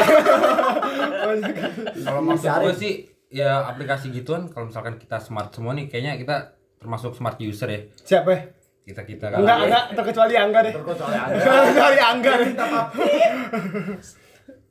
[2.06, 2.94] kalau maksud gue sih
[3.32, 7.82] ya aplikasi gituan kalau misalkan kita smart semua nih kayaknya kita termasuk smart user ya.
[8.04, 8.42] siapa ya?
[8.82, 9.40] Kita kita kan.
[9.40, 12.50] enggak enggak terkecuali angga deh terkecuali angga deh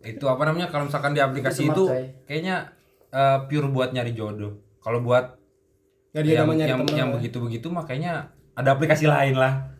[0.01, 1.97] Itu apa namanya kalau misalkan di aplikasi Itu itu
[2.29, 2.69] kayaknya
[3.09, 4.61] eh, pure buat nyari jodoh.
[4.85, 5.40] Kalau buat
[6.11, 8.13] ya dia yang namanya yang, temen yang begitu-begitu makanya
[8.53, 9.71] ada aplikasi lain lah.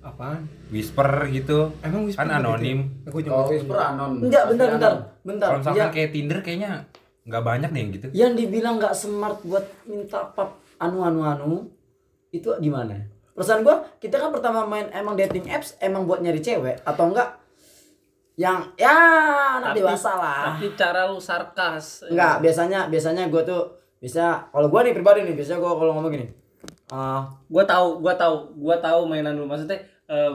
[0.00, 1.74] apaan Whisper gitu.
[1.80, 2.48] emang Whisper kan begitu ya?
[2.48, 2.78] anonim.
[3.04, 4.10] aku juga Kalau whisper anon.
[4.20, 5.48] Enggak, bentar, bentar, bentar.
[5.48, 6.70] Kalau misalkan Ya, kayak Tinder kayaknya
[7.24, 8.06] nggak banyak nih yang gitu.
[8.12, 11.50] yang dibilang nggak smart buat minta pap anu anu anu
[12.30, 12.94] itu gimana?
[13.30, 17.36] Perasaan gua kita kan pertama main emang dating apps emang buat nyari cewek atau enggak
[18.34, 18.94] yang ya
[19.56, 20.42] anak Tapi- dewasa lah.
[20.54, 22.06] Tapi cara lu sarkas.
[22.06, 23.62] Enggak, biasanya biasanya gua tuh
[23.98, 26.26] bisa kalau gua nih pribadi nih biasanya gua kalau ngomong gini.
[26.88, 29.44] ah Gua tahu, gua tahu, gua tahu mainan lu.
[29.44, 30.30] Maksudnya eh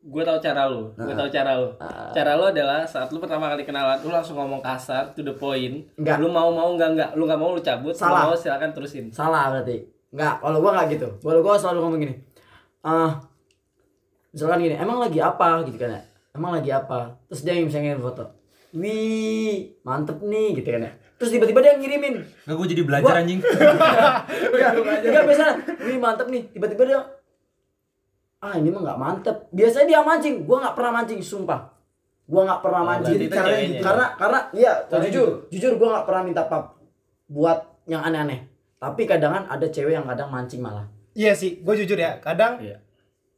[0.00, 0.88] gua tahu cara lu.
[0.94, 1.68] Gua tahu cara lu.
[2.14, 5.84] Cara lu adalah saat lu pertama kali kenalan, lu langsung ngomong kasar to the point.
[5.98, 6.16] Enggak.
[6.18, 8.30] Lu mau mau enggak enggak, lu enggak mau lu cabut, lu Salah.
[8.30, 9.10] mau silakan terusin.
[9.10, 9.82] salah berarti.
[10.08, 11.08] Enggak, kalau gua enggak gitu.
[11.20, 12.14] Kalau gua selalu ngomong gini.
[12.80, 13.18] ah
[14.30, 16.00] misalkan gini, emang lagi apa gitu kan ya?
[16.30, 17.18] Emang lagi apa?
[17.26, 18.24] Terus dia misalnya ngirim foto.
[18.76, 20.92] Wih, mantep nih gitu kan ya.
[21.18, 22.14] Terus tiba-tiba dia ngirimin.
[22.46, 23.40] Nggak gue jadi belajar Gua- anjing.
[24.54, 25.44] Enggak, enggak biasa.
[25.82, 26.42] Wih, mantep nih.
[26.48, 27.00] Tiba-tiba dia
[28.38, 29.36] ah ini mah nggak mantep.
[29.50, 31.74] Biasanya dia mancing, gua nggak pernah mancing, sumpah.
[32.24, 33.16] Gua nggak pernah mancing.
[33.16, 33.72] berarti itu caranya ceweknya.
[33.72, 33.82] gitu.
[33.82, 36.64] karena karena iya jujur jujur gue nggak pernah minta pap
[37.26, 38.40] buat yang aneh-aneh
[38.76, 42.60] tapi kadang kan ada cewek yang kadang mancing malah iya sih gue jujur ya kadang
[42.60, 42.84] Iya.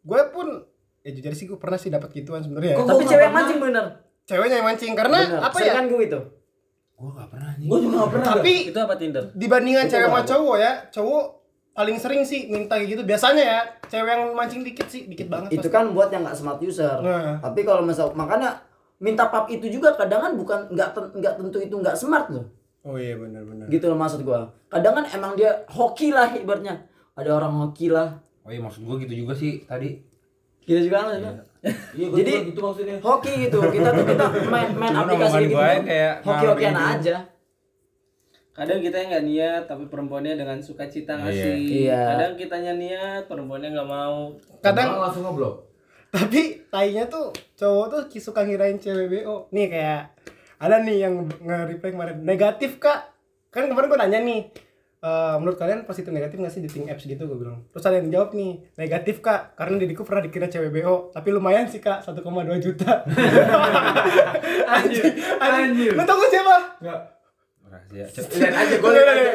[0.00, 0.66] gue pun
[1.00, 2.84] ya jujur sih gue pernah sih dapat gituan sebenarnya Kok ya.
[2.84, 3.84] tapi nggak cewek yang mancing bener
[4.26, 6.20] ceweknya yang mancing karena bener apa Sering ya kan gue itu
[7.00, 7.64] Gue nggak pernah anjing.
[7.64, 8.26] Gua juga nggak pernah.
[8.30, 9.24] tapi Itu apa Tinder?
[9.32, 11.24] dibandingkan Itu cewek sama cowok ya cowok
[11.70, 15.48] paling sering sih minta kayak gitu biasanya ya cewek yang mancing dikit sih dikit banget
[15.50, 15.72] itu pasti.
[15.72, 17.40] kan buat yang nggak smart user Nah.
[17.40, 18.60] tapi kalau misal makanya
[18.98, 22.44] minta pap itu juga kadang kan bukan nggak nggak tentu itu nggak smart loh
[22.82, 26.84] oh iya benar benar gitu loh maksud gua kadang kan emang dia hoki lah ibaratnya
[27.14, 30.00] ada orang hoki lah Oh iya maksud gue gitu juga sih tadi.
[30.64, 31.32] Gitu juga kan maksudnya.
[31.92, 32.96] Iya, gua Jadi- juga gitu maksudnya.
[32.98, 37.16] hoki gitu kita tuh kita main main aplikasi gitu kayak hoki-hokian ngalor aja
[38.50, 41.86] Kadang kita yang nggak niat, tapi perempuannya dengan sukacita ngasih.
[41.86, 41.96] Iya.
[42.12, 44.36] Kadang kitanya niat, perempuannya nggak mau.
[44.60, 45.64] kadang Orang langsung ngobrol.
[46.10, 50.02] tapi tainya tuh cowok tuh suka ngirain cewek BO nih kayak
[50.58, 53.14] ada nih yang nge-reply kemarin negatif kak
[53.48, 54.40] kan kemarin gue nanya nih
[55.00, 58.12] "Eh, menurut kalian positif negatif nggak sih dating apps gitu gue bilang terus ada yang
[58.12, 62.20] jawab nih negatif kak karena diriku pernah dikira cewek BO tapi lumayan sih kak 1,2
[62.60, 63.08] juta
[64.70, 65.04] anjir
[65.38, 67.00] anjir lu tau gue siapa Enggak.
[67.64, 68.04] Rahasia.
[68.10, 69.30] Lihat aja gua lihat aja.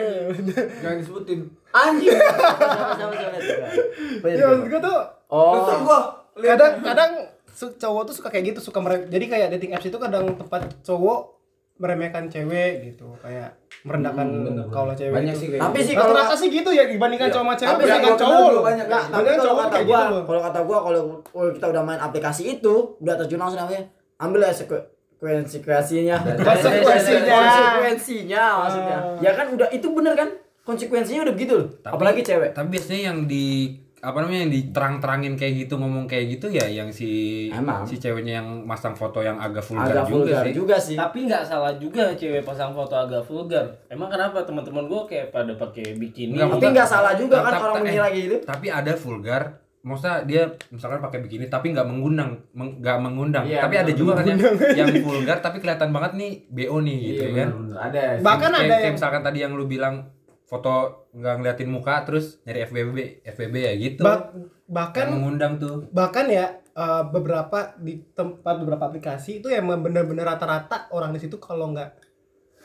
[0.83, 1.39] Jangan disebutin.
[1.71, 4.97] anjing sama sama sama ya maksud gue tuh
[5.27, 5.99] oh Terus gua
[6.35, 7.11] lihat kadang kadang
[7.55, 11.34] cowok tuh suka kayak gitu suka mere- jadi kayak dating apps itu kadang tempat cowok
[11.75, 13.51] meremehkan cewek gitu kayak
[13.83, 14.27] merendahkan
[14.71, 15.41] kaulah cewek banyak itu.
[15.43, 15.87] sih kayak tapi gitu.
[15.91, 18.63] sih kalau rata-rata sih gitu ya dibandingkan cowok sama cewek Tapi yang dibandingkan cowok loh.
[18.63, 21.49] banyak Nggak, kayak tapi kalau cowok kata kayak gua, gitu kalau kata gua kalau kalau
[21.51, 23.83] kita udah main aplikasi itu, udah terjun langsung namanya.
[24.15, 24.53] Ambil ya
[25.15, 26.15] konsekuensinya.
[26.21, 27.35] Konsekuensinya.
[27.35, 28.97] Konsekuensinya maksudnya.
[29.23, 30.29] Ya kan udah itu bener kan?
[30.65, 31.67] Konsekuensinya udah begitu loh.
[31.83, 32.51] Tapi- Apalagi cewek.
[32.57, 36.87] Tapi biasanya yang di apa namanya yang diterang-terangin kayak gitu ngomong kayak gitu ya yang
[36.87, 37.09] si
[37.49, 37.81] Emang.
[37.81, 40.53] si ceweknya yang masang foto yang agak vulgar Agak juga vulgar sih.
[40.53, 40.95] juga sih.
[40.95, 43.65] Tapi nggak salah juga cewek pasang foto agak vulgar.
[43.87, 46.37] Emang kenapa teman-teman gue kayak pada pakai bikini?
[46.37, 48.35] Enggak, Tapi nggak salah juga kan orang eh, mengira gitu.
[48.39, 49.43] Tapi ada vulgar
[49.81, 54.17] maksudnya dia misalkan pakai bikini tapi nggak mengundang meng- nggak mengundang Iya, tapi ada juga
[54.17, 54.41] kan yang,
[54.73, 57.47] yang vulgar tapi kelihatan banget nih bo nih gitu Iya, kan.
[57.85, 58.01] Ada.
[58.17, 60.09] Bahkan Kayak- ada kayak yang misalkan tadi yang lu bilang
[60.45, 66.29] foto nggak ngeliatin muka terus nyari FBB FBB ya gitu Yang bahkan mengundang tuh bahkan
[66.29, 71.73] ya eh, beberapa di tempat beberapa aplikasi itu yang bener-bener rata-rata orang di situ kalau
[71.73, 71.97] nggak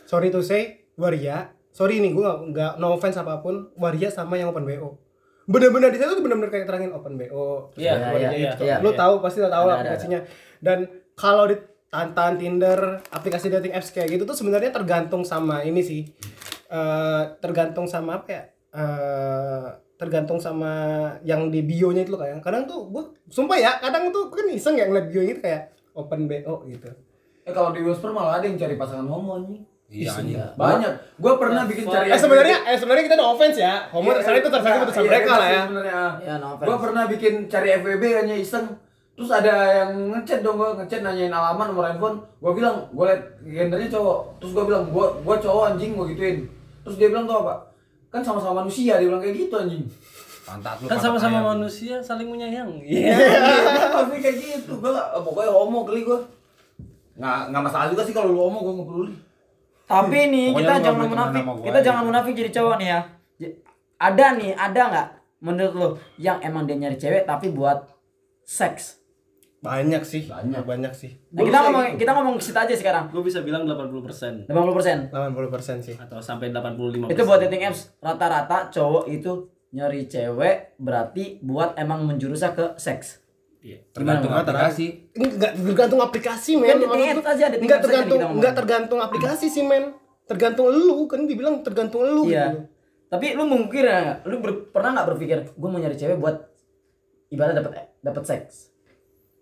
[0.04, 4.52] sorry to say waria sorry nih gue nggak no offense apa pun waria sama yang
[4.52, 5.00] open bo
[5.48, 8.62] bener-bener di situ tuh bener-bener kayak terangin open bo Iya, waria iya, gitu.
[8.68, 8.98] iya, lu iya.
[9.00, 10.20] tahu pasti lo tahu Ada, lah ada, aplikasinya
[10.60, 10.78] dan
[11.16, 11.56] kalau di
[11.90, 16.06] Tantan, Tinder, aplikasi dating apps kayak gitu tuh sebenarnya tergantung sama ini sih.
[16.70, 18.42] Eh, tergantung sama apa ya?
[18.70, 19.66] Eh,
[19.98, 20.70] tergantung sama
[21.26, 22.38] yang di bio-nya itu loh kayak.
[22.38, 26.30] Kadang tuh gua sumpah ya, kadang tuh kan iseng ya ngeliat bio gitu kayak open
[26.30, 26.86] BO gitu.
[27.42, 29.60] Eh kalau di Whisper malah ada yang cari pasangan homo nih.
[29.90, 30.38] Iya anjing.
[30.54, 30.92] Banyak.
[31.18, 33.74] Gua pernah bikin cari Eh sebenarnya eh sebenarnya kita no offense ya.
[33.90, 35.62] Homo terserah itu terserah Iya, keputusan iya, mereka iya lah ya.
[35.66, 36.02] Sebenarnya.
[36.22, 36.68] Ya, no offense.
[36.70, 38.66] Gua pernah bikin cari FWB hanya iseng.
[39.18, 42.22] Terus ada yang ngechat dong gua ngechat nanyain alamat nomor handphone.
[42.38, 44.18] Gua bilang, gua liat gendernya cowok.
[44.38, 46.59] Terus gua bilang, gua gua cowok anjing gua gituin.
[46.90, 47.70] Terus dia bilang tuh apa?
[48.10, 49.86] Kan sama-sama manusia, dia bilang kayak gitu anjing.
[50.42, 50.90] Pantat lu.
[50.90, 51.46] Kan sama-sama ayam.
[51.54, 52.82] manusia saling menyayangi.
[52.82, 53.14] Iya.
[53.14, 54.82] Iya, pasti kayak gitu.
[54.82, 56.18] Gua eh, pokoknya homo kali gua.
[57.14, 59.14] Nggak nggak masalah juga sih kalau lu homo gua nggak peduli.
[59.86, 61.42] Tapi nih Pokoknya kita jangan munafik.
[61.62, 61.86] Kita aja.
[61.86, 63.00] jangan munafik jadi cowok nih ya.
[64.00, 65.08] Ada nih, ada nggak
[65.40, 65.88] menurut lo
[66.18, 67.86] yang emang dia nyari cewek tapi buat
[68.42, 68.99] seks?
[69.60, 70.24] Banyak sih.
[70.24, 70.64] Banyak.
[70.64, 71.20] Banyak sih.
[71.36, 73.12] Nah, kita ngomong kita ngomong ke situ aja sekarang.
[73.12, 75.12] Gue bisa bilang 80% 80%.
[75.12, 75.96] 80% sih.
[76.00, 77.12] atau sampai 85%.
[77.12, 77.92] Itu buat dating apps.
[78.00, 83.20] Rata-rata cowok itu nyari cewek berarti buat emang menjurusnya ke seks.
[83.60, 83.84] Iya.
[83.92, 84.48] Tergantung Gimana?
[84.48, 84.86] aplikasi.
[85.12, 86.80] Enggak tergantung aplikasi men.
[86.80, 86.96] Kan gua,
[87.28, 89.92] aja, Enggak tergantung enggak tergantung aplikasi sih men.
[90.24, 92.48] Tergantung lu kan dibilang tergantung lu Iya.
[92.48, 92.58] gitu.
[93.10, 96.46] Tapi lu mungkin ya, lu ber- pernah nggak berpikir gue mau nyari cewek buat
[97.28, 98.69] ibarat dapat dapat seks?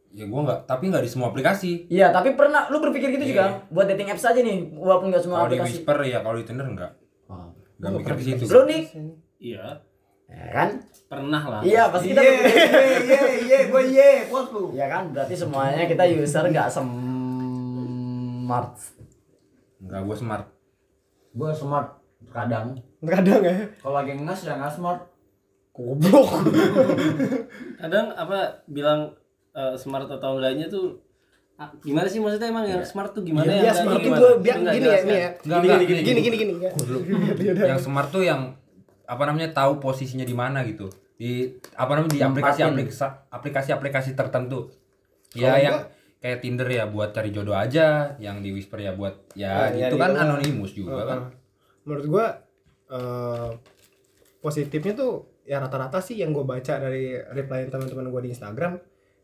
[0.09, 1.85] Ya gua nggak, tapi nggak di semua aplikasi.
[1.87, 3.31] Iya, tapi pernah lu berpikir gitu Iya.
[3.31, 5.73] juga buat dating apps aja nih, walaupun nggak semua Kalau di aplikasi.
[5.79, 6.93] Whisper ya, kalau di Tinder enggak.
[7.29, 7.53] Oh.
[7.77, 8.43] Enggak mikir ke situ.
[8.49, 8.83] Lu nih,
[9.39, 9.65] Iya,
[10.27, 10.69] ya kan?
[11.07, 11.61] pernah lah.
[11.61, 12.39] Iya, pasti kita Iya, iya,
[12.99, 14.73] iya, iya, gua iya, puas lu.
[14.73, 18.71] Ya kan, berarti semuanya kita user nggak smart.
[19.79, 20.45] Enggak, gua smart.
[21.31, 21.89] Gua smart
[22.29, 22.75] kadang.
[22.99, 23.55] Kadang ya.
[23.79, 25.01] Kalau lagi ngas ya nggak smart.
[25.71, 26.29] Goblok.
[27.79, 29.15] Kadang apa bilang
[29.59, 31.03] eh, smart atau enggaknya tuh
[31.59, 34.57] ah, gimana sih maksudnya emang yang smart tuh gimana Iya, yang smart enggaknya tuh biar
[34.63, 35.31] gini ya, ini ya.
[35.43, 36.37] Gini, gini, Gini gini.
[36.39, 36.53] gini
[37.75, 38.55] yang smart tuh yang
[39.09, 40.87] apa namanya tahu posisinya di mana gitu.
[41.19, 43.03] Di apa namanya di aplikasi aplikasi
[43.33, 44.71] aplikasi aplikasi tertentu.
[45.35, 45.89] Ya yang
[46.23, 48.15] kayak Tinder ya buat cari jodoh aja.
[48.23, 50.23] Yang di Whisper ya buat ya Ah, iya, itu iya, kan iya.
[50.29, 51.19] anonimus juga kan.
[51.25, 51.31] Heeh.
[51.89, 52.27] Menurut gua
[52.93, 53.51] eh,
[54.39, 58.77] positifnya tuh ya rata-rata sih yang gue baca dari reply teman-teman gue di Instagram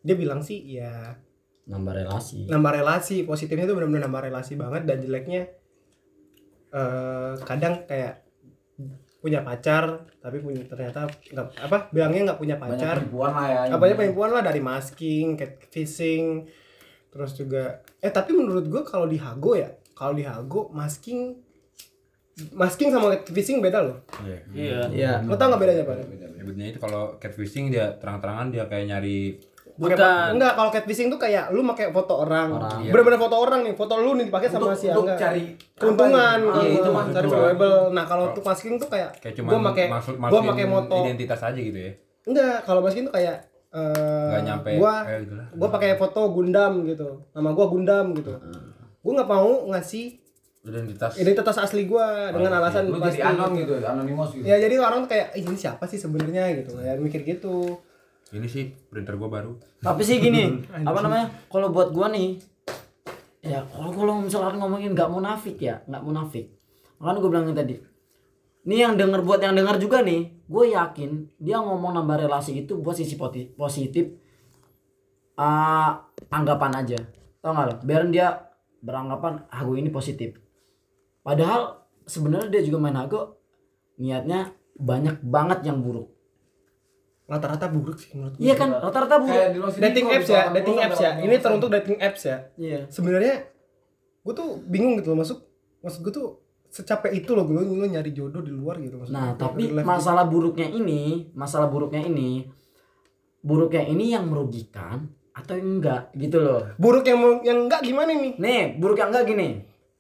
[0.05, 1.17] dia bilang sih ya
[1.65, 2.45] Nambah relasi.
[2.45, 5.43] nambah relasi positifnya tuh benar-benar nambah relasi banget dan jeleknya
[6.71, 8.21] eh kadang kayak
[9.19, 9.85] punya pacar
[10.21, 13.61] tapi punya ternyata nggak apa bilangnya nggak punya Banyak pacar penipuan lah ya.
[13.73, 16.45] apa aja penipuan lah dari masking catfishing
[17.09, 17.63] terus juga
[17.97, 21.41] eh tapi menurut gue kalau di Hago ya kalau di Hago masking
[22.53, 24.39] masking sama catfishing beda loh Iya.
[24.53, 24.81] Iya.
[24.91, 25.13] Iya.
[25.25, 25.97] lo tau nggak bedanya pak
[26.37, 29.41] Sebetulnya itu kalau catfishing dia terang-terangan dia kayak nyari
[29.75, 30.29] Bukan.
[30.33, 32.79] enggak kalau catfishing tuh kayak lu pakai foto orang, Orang.
[32.79, 32.91] Iya.
[32.91, 35.17] bener-bener foto orang nih foto lu nih dipakai untuk, sama si untuk Angga.
[35.19, 35.45] cari
[35.75, 36.75] keuntungan Iya, gitu.
[36.77, 37.79] itu maksud cari valuable.
[37.91, 39.87] Nah kalau untuk masking tuh kayak kayak gua pakai
[40.25, 41.93] gua pakai moto identitas aja gitu ya?
[42.25, 43.37] Enggak kalau masking tuh kayak
[43.69, 44.71] eh nggak nyampe.
[44.77, 47.09] gua kayak gitu gua pakai foto Gundam gitu.
[47.31, 48.33] Nama gua Gundam gitu.
[49.01, 50.23] Gua nggak mau ngasih
[50.63, 51.13] identitas.
[51.19, 54.47] identitas asli gua dengan alasan lu pasti jadi anon gitu, anonymous gitu.
[54.47, 56.47] ya jadi orang tuh kayak "Ih, ini siapa sih sebenarnya?
[56.55, 56.79] gitu.
[56.79, 57.83] Ya mikir gitu
[58.35, 61.31] ini sih printer gua baru Tapi sih gini, apa namanya?
[61.47, 62.43] Kalau buat gua nih,
[63.47, 66.55] ya kalau kalau misalkan ngomongin nggak munafik ya, nggak munafik.
[67.05, 67.77] Makanya gue bilangin tadi.
[68.65, 72.81] Nih yang denger buat yang denger juga nih, gue yakin dia ngomong nambah relasi itu
[72.81, 73.21] buat sisi
[73.53, 74.17] positif
[75.37, 76.01] ah
[76.33, 76.99] anggapan aja.
[77.45, 77.75] Tau gak lo?
[77.85, 78.41] Biarin dia
[78.81, 80.41] beranggapan ah gue ini positif.
[81.21, 83.37] Padahal sebenarnya dia juga main hago
[84.01, 86.14] niatnya banyak banget yang buruk.
[87.25, 88.43] Rata-rata buruk sih menurut gua.
[88.43, 89.33] Iya kan, rata-rata buruk.
[89.33, 89.51] Kayak
[89.81, 92.81] dating Indigo, apps ya dating apps ya ini teruntuk dating apps ya Iya.
[92.87, 93.35] sebenarnya
[94.21, 95.39] gue tuh bingung gitu loh masuk
[95.81, 96.29] maksud gue tuh
[96.67, 99.41] secapek itu loh gue lu nyari jodoh di luar gitu maksud Nah, gua.
[99.43, 102.45] tapi masalah buruknya ini, masalah buruknya ini,
[103.41, 106.63] buruknya ini yang merugikan atau enggak gitu loh.
[106.77, 109.49] buruk yang mau- yang enggak gimana nih Nih, buruk yang enggak gini.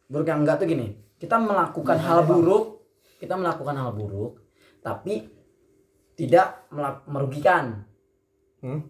[0.04, 0.86] Buruk yang enggak tuh gini.
[1.14, 2.64] Kita melakukan hal buruk,
[3.16, 4.38] kita melakukan hal buruk,
[4.78, 5.26] tapi
[6.14, 6.66] tidak
[7.04, 7.84] merugikan.
[8.58, 8.80] Hmm?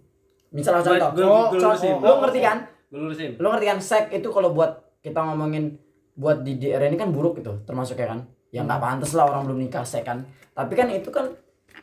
[0.49, 2.59] Misalnya contoh, Gua- oh, gua contoh, lo ngerti kan?
[2.87, 3.31] Gue lurusin.
[3.37, 4.71] Lo ngerti kan seks itu kalau buat
[5.01, 5.77] kita ngomongin
[6.15, 9.45] buat di DR ini kan buruk itu termasuk ya kan ya nggak pantas lah orang
[9.45, 10.23] belum nikah seks kan
[10.55, 11.27] tapi kan itu kan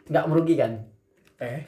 [0.07, 0.87] nggak merugikan
[1.37, 1.67] eh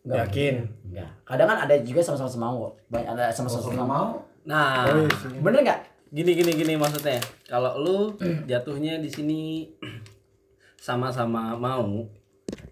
[0.00, 0.54] Nggak Yakin?
[0.54, 0.86] merugikan.
[0.86, 4.08] nggak kadang kan ada juga sama-sama mau kok banyak ada sama-sama nggak mau
[4.44, 5.80] Nah, oh, iya bener nggak
[6.12, 7.18] gini gini gini maksudnya.
[7.42, 8.14] Kalau lu
[8.46, 9.66] jatuhnya di sini
[10.78, 12.06] sama-sama mau,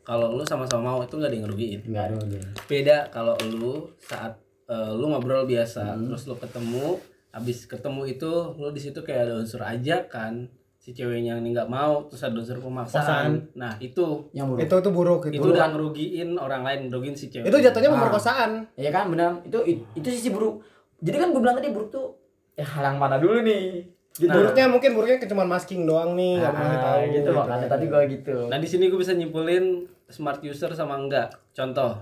[0.02, 1.80] kalau lu sama-sama mau itu nggak ada yang ngerugiin.
[1.84, 2.16] nggak ada.
[2.64, 6.96] Beda kalau lu saat eh, lu ngobrol biasa, terus lu ketemu,
[7.28, 12.02] habis ketemu itu lu di situ kayak ada unsur ajakan si ceweknya ini nggak mau,
[12.06, 13.54] terus ada unsur pemaksaan.
[13.54, 17.28] Nah itu yang buruk itu tuh buruk itu itu udah ngerugiin orang lain, ngerugiin si
[17.28, 17.46] cewek.
[17.46, 17.94] itu jatuhnya Ah.
[17.96, 19.58] pemerkosaan ya kan benar itu
[19.94, 20.58] itu sisi buruk
[20.98, 22.18] jadi kan gue bilang tadi buruk tuh
[22.52, 26.68] ya hal yang mana dulu nih buruknya mungkin buruknya cuma masking doang nih nggak mau
[26.68, 28.36] Ah, tahu gitu makanya tadi gua gitu.
[28.52, 31.32] Nah di sini gue bisa nyimpulin smart user sama enggak.
[31.56, 31.96] Contoh,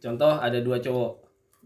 [0.00, 1.12] contoh ada dua cowok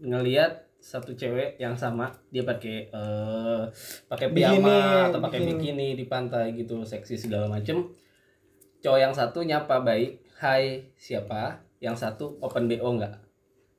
[0.03, 3.63] ngelihat satu cewek yang sama dia pakai eh
[4.11, 5.51] pakai Bikini, piyama atau pakai bikini.
[5.55, 7.95] bikini di pantai gitu seksi segala macem.
[8.83, 11.63] Cowok yang satu nyapa baik, hai siapa?
[11.79, 13.23] Yang satu open bo enggak?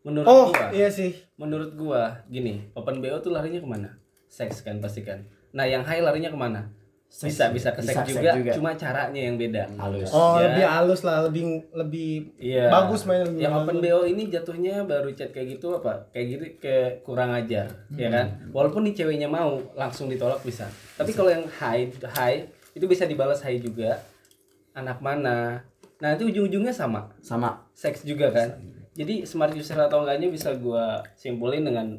[0.08, 3.90] Menurut oh gua, iya sih menurut gua gini, open bo tuh larinya ke mana?
[4.26, 5.35] Seks kan pasti kan.
[5.56, 6.60] Nah yang hai larinya ke mana?
[7.08, 8.52] Bisa bisa ke seks juga, juga.
[8.52, 9.72] cuma caranya yang beda.
[9.78, 10.12] Halus.
[10.12, 10.52] oh Ya.
[10.52, 12.68] lebih halus lah lebih lebih Iya.
[12.68, 13.64] bagus mainnya lebih Yang bagus.
[13.64, 16.12] open BO ini jatuhnya baru chat kayak gitu apa?
[16.12, 18.26] Kayak gitu kayak kurang ajar, ya kan?
[18.52, 20.68] Walaupun nih ceweknya mau langsung ditolak bisa.
[20.92, 22.38] Tapi kalau yang high high
[22.76, 23.96] itu bisa dibalas high juga.
[24.76, 25.64] Anak mana?
[25.96, 27.16] Nah, itu ujung-ujungnya sama.
[27.24, 28.60] Sama Seks juga kan?
[28.92, 31.96] Jadi smart user atau enggaknya bisa gua simpulin dengan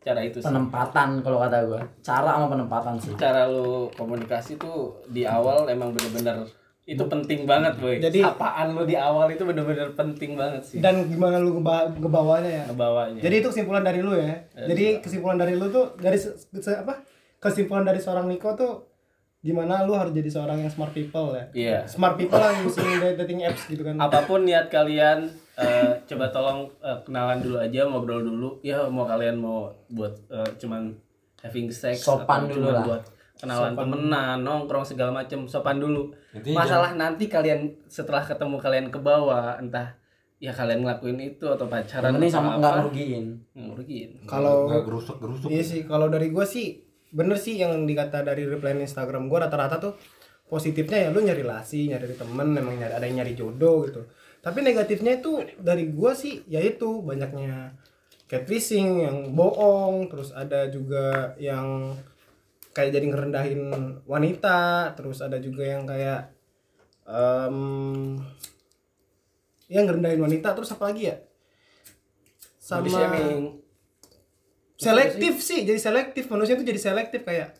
[0.00, 0.46] cara itu sih.
[0.46, 1.80] penempatan kalau kata gua.
[2.00, 3.12] Cara sama penempatan sih.
[3.14, 6.48] Cara lu komunikasi tuh di awal emang bener-bener
[6.82, 8.00] itu penting banget boy.
[8.00, 10.78] Jadi- apaan lu di awal itu bener-bener penting banget sih.
[10.80, 13.20] dan gimana lu ngeba- ngebawanya ya ngebawanya.
[13.20, 17.04] jadi itu kesimpulan dari lu ya jadi kesimpulan dari lu tuh dari se- se- apa
[17.38, 18.90] kesimpulan dari seorang Niko tuh
[19.38, 21.78] gimana lu harus jadi seorang yang smart people ya Iya.
[21.86, 26.66] smart people yang using dating apps gitu kan apa pun niat kalian eh, coba tolong
[26.82, 28.50] eh, kenalan dulu aja ngobrol dulu.
[28.66, 30.90] Ya mau kalian mau buat eh, cuman
[31.38, 32.82] having sex Sopan dulu lah.
[32.82, 33.02] buat
[33.38, 36.12] kenalan temenan nongkrong segala macam sopan dulu.
[36.36, 39.96] Intinya masalah nanti kalian setelah ketemu kalian ke bawah entah
[40.40, 43.26] ya kalian ngelakuin itu atau pacaran atau sama nggak ngerugiin.
[43.56, 44.10] ngerugiin.
[44.28, 48.44] Kalau nggak gerusuk gerusuk iya sih kalau dari gue sih bener sih yang dikata dari
[48.44, 49.94] reply Instagram gue rata-rata tuh
[50.46, 54.02] positifnya ya lu nyari relasi nyari temen emang nyari ada yang nyari jodoh gitu
[54.40, 57.76] tapi negatifnya itu dari gue sih yaitu banyaknya
[58.24, 61.92] catfishing yang bohong terus ada juga yang
[62.72, 63.62] kayak jadi ngerendahin
[64.08, 66.32] wanita terus ada juga yang kayak
[67.04, 67.58] em
[69.68, 71.16] yang ngerendahin wanita terus apa lagi ya?
[72.58, 72.86] Sama
[74.80, 76.30] selektif sih jadi selektif.
[76.32, 77.58] Manusia tuh jadi selektif kayak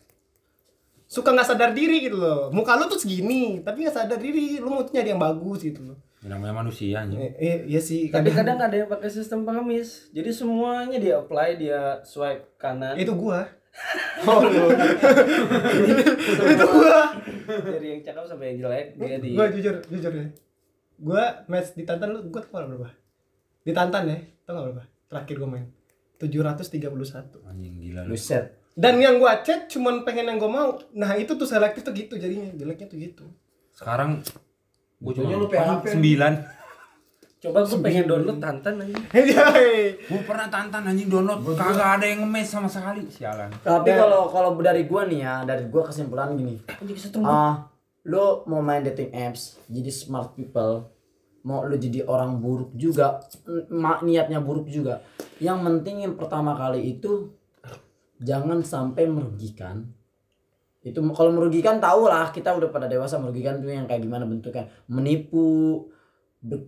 [1.05, 2.49] suka nggak sadar diri gitu loh.
[2.49, 4.57] Muka lu tuh segini tapi nggak sadar diri.
[4.57, 7.17] Lu mau nyari yang bagus gitu loh Ya, namanya manusia anjing.
[7.17, 10.13] Eh, eh, iya sih tapi kadang kadang ada yang pakai sistem pengemis.
[10.13, 12.93] Jadi semuanya dia apply dia swipe kanan.
[12.97, 13.49] Itu gua.
[14.29, 14.69] Oh lu.
[16.53, 17.17] itu gua.
[17.49, 20.27] Dari yang cakep sampai yang jelek dia di gua jujur jujur ya.
[21.01, 22.91] Gua match di Tantan lu gua tau nggak berapa?
[23.65, 24.83] Di Tantan ya tau nggak berapa?
[25.09, 25.65] Terakhir gua main.
[26.21, 28.13] 731 anjing gila lu.
[28.13, 28.61] Buset.
[28.77, 30.69] dan yang gua chat cuman pengen yang gua mau.
[30.93, 32.53] Nah itu tuh selektif tuh gitu jadinya.
[32.53, 33.25] Jeleknya tuh gitu.
[33.73, 34.21] Sekarang
[35.01, 35.97] Ujungnya lu PHP.
[35.97, 36.33] sembilan.
[37.41, 41.41] Coba gue pengen download tantan aja Hei, gue pernah tantan anjing download.
[41.57, 43.09] Kagak ada yang nge sama sekali.
[43.09, 43.49] Sialan.
[43.65, 46.61] Tapi kalau kalau dari gua nih ya, dari gua kesimpulan gini.
[47.25, 47.65] Ah,
[48.05, 50.85] lu mau main dating apps, jadi smart people,
[51.41, 53.25] mau lu jadi orang buruk juga,
[54.05, 55.01] niatnya buruk juga.
[55.41, 57.33] Yang penting yang pertama kali itu
[58.21, 59.89] jangan sampai merugikan.
[60.81, 64.65] Itu kalau merugikan tau lah kita udah pada dewasa merugikan tuh yang kayak gimana bentuknya,
[64.89, 65.85] menipu,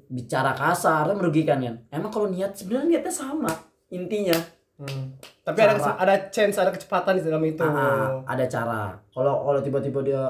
[0.10, 1.76] bicara kasar, itu merugikan kan.
[1.90, 3.50] Emang kalau niat sebenarnya niatnya sama
[3.90, 4.38] intinya.
[4.78, 5.18] Hmm.
[5.46, 5.94] Tapi ada Cara.
[6.02, 7.62] ada chance ada kecepatan di dalam itu.
[7.62, 8.98] Ah, ada cara.
[9.14, 10.24] Kalau kalau tiba-tiba dia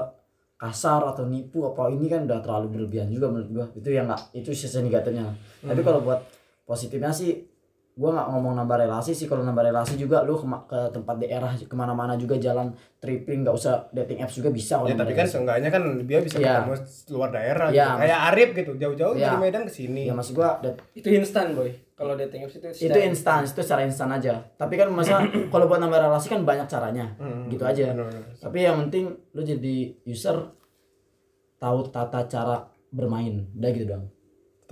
[0.56, 3.66] kasar atau nipu apa ini kan udah terlalu berlebihan juga menurut gua.
[3.76, 5.28] Itu yang nggak itu sisi negatifnya.
[5.64, 6.20] Tapi kalau buat
[6.64, 7.53] positifnya sih
[7.94, 11.46] gua nggak ngomong nambah relasi sih kalau nambah relasi juga lu ke, ke tempat daerah
[11.54, 15.68] ke mana-mana juga jalan tripping nggak usah dating apps juga bisa Ya tapi kan seenggaknya
[15.68, 16.66] kan dia bisa Iya.
[16.66, 16.74] ketemu
[17.12, 17.86] luar daerah Iya.
[17.86, 18.00] gitu.
[18.00, 19.26] Kayak Arif gitu, jauh-jauh Iya.
[19.28, 20.02] dari Medan ke sini.
[20.04, 23.82] ya maksud gua dat- itu instan boy kalau dating apps itu itu instan itu secara
[23.82, 27.94] instan aja tapi kan masa kalau buat nambah relasi kan banyak caranya Hmm, gitu aja
[27.94, 28.26] bener-bener.
[28.34, 29.74] tapi yang penting lu jadi
[30.04, 30.50] user
[31.56, 32.56] tahu tata cara
[32.88, 34.10] bermain udah gitu doang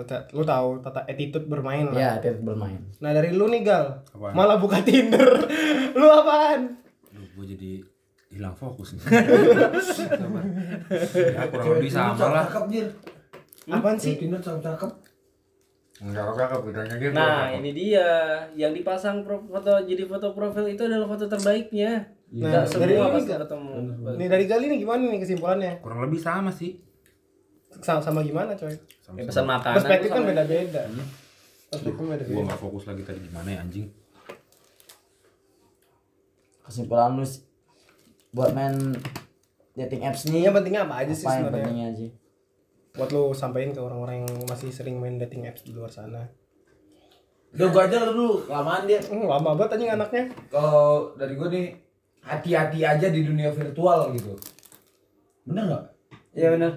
[0.02, 1.96] Tata, lu tahu tata attitude bermain lah.
[1.96, 4.32] ya tiap bermain Nah, dari lu nih Gal, Apaan?
[4.32, 5.30] malah buka Tinder.
[5.94, 6.74] lu apaan?
[7.12, 7.70] gue jadi
[8.28, 9.02] hilang fokus nih
[11.32, 12.86] ya kurang lebih sama lah Cakep Jir.
[13.68, 14.14] Apaan sih?
[14.16, 14.90] Tinder cakep-cakep.
[16.02, 18.08] enggak cakep bedanya gitu nah ini dia
[18.52, 23.06] yang dipasang pro- foto jadi foto profil itu adalah foto terbaiknya Nah, Nggak dari semua
[23.06, 23.72] ini pasti ketemu
[24.16, 25.72] Nih dari Gal ini gimana nih kesimpulannya?
[25.78, 26.80] kurang lebih sama sih
[27.78, 28.76] Sama, sama gimana, coy?
[29.00, 30.80] sama ya, pesan makanan Perspektif kan sama- beda-beda.
[31.66, 32.42] Perspektif gue beda-beda.
[32.44, 33.86] nggak fokus lagi tadi gimana ya anjing
[36.62, 37.24] kesimpulan lu
[38.30, 38.76] buat main
[39.74, 41.56] dating apps nih Yang pentingnya apa aja sih apa yang sebenarnya?
[41.58, 42.06] pentingnya aja
[42.92, 46.28] Buat lu sampein ke orang-orang yang masih sering main dating apps di luar sana.
[47.50, 49.00] Udah gua aja dulu, kelamaan dia.
[49.00, 50.24] Hmm, lama banget anjing anaknya.
[50.46, 51.72] Kalau dari gua nih
[52.20, 54.36] hati-hati aja di dunia virtual gitu
[55.42, 55.84] bener nggak
[56.32, 56.72] Iya benar.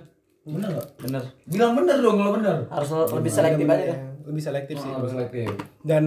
[0.46, 1.24] Bener nggak Benar.
[1.44, 4.00] bilang bener dong kalau bener Harus lebih selektif aja kan.
[4.24, 5.48] lebih selektif sih harus selektif
[5.82, 6.04] dan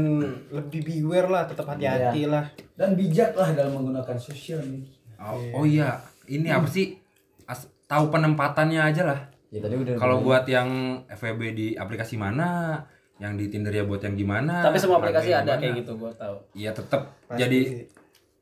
[0.48, 5.64] lebih beware lah tetap hati-hati lah dan bijak lah dalam menggunakan sosial media Oh, oh
[5.66, 6.94] iya, ini apa sih?
[7.42, 9.18] As- tahu penempatannya aja lah.
[9.48, 9.98] Ya tadi udah.
[9.98, 10.70] Kalau buat yang
[11.10, 12.78] FWB di aplikasi mana,
[13.18, 14.62] yang di Tinder ya buat yang gimana.
[14.62, 15.58] Tapi semua aplikasi ada gimana.
[15.58, 16.38] kayak gitu gua tahu.
[16.54, 17.90] Iya tetap jadi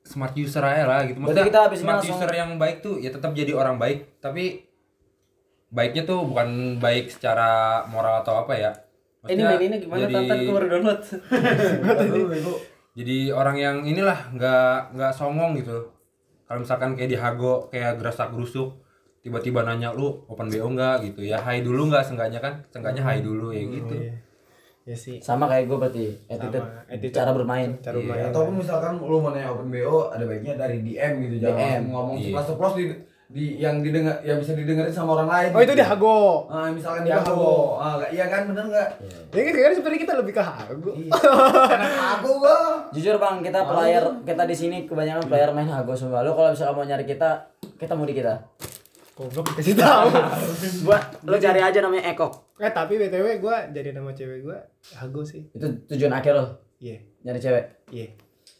[0.05, 1.17] smart user aja lah gitu.
[1.17, 4.21] Berarti kita habis ini smart langsung- user yang baik tuh ya tetap jadi orang baik,
[4.21, 4.66] tapi
[5.69, 7.49] baiknya tuh bukan baik secara
[7.87, 8.73] moral atau apa ya.
[9.21, 11.01] Maksudnya ini maininnya gimana jadi- Tantan gua baru download.
[12.93, 15.93] jadi orang yang inilah nggak nggak songong gitu
[16.45, 18.79] kalau misalkan kayak di Hago kayak gerasak gerusuk
[19.21, 23.21] tiba-tiba nanya lu open BO nggak gitu ya hai dulu nggak seenggaknya kan seenggaknya hai
[23.21, 24.15] dulu ya gitu Iya.
[24.87, 27.11] ya sih sama kayak gue berarti attitude, attitude.
[27.13, 27.71] cara bermain.
[27.77, 31.59] cara main ataupun misalkan lu mau nanya open BO ada baiknya dari DM gitu jangan
[31.59, 31.67] DM.
[31.75, 32.25] langsung ngomong Iya.
[32.31, 32.85] ceplos-ceplos di,
[33.27, 37.03] di yang didengar yang bisa didengerin sama orang lain oh itu di Hago Ah, misalkan
[37.03, 37.35] di Di Hago.
[37.35, 37.55] Hago.
[37.77, 38.89] Ah, iya kan bener nggak?
[39.29, 40.91] ya kan sekarang sebenarnya kita lebih ke Hago
[41.67, 42.57] Karena Hago gua.
[42.89, 46.23] Jujur bang, kita player kita di sini kebanyakan player main Hago semua.
[46.23, 47.31] Lo kalau misalnya mau nyari kita,
[47.75, 48.35] kita mau di kita.
[49.13, 50.13] goblok kasih tahu
[50.85, 52.53] Buat lo cari aja namanya Ekok.
[52.55, 54.59] eh tapi btw gue jadi nama cewek gue
[54.93, 56.45] Hago sih Itu tujuan akhir lo
[56.79, 57.65] iya nyari cewek.
[57.89, 58.13] iya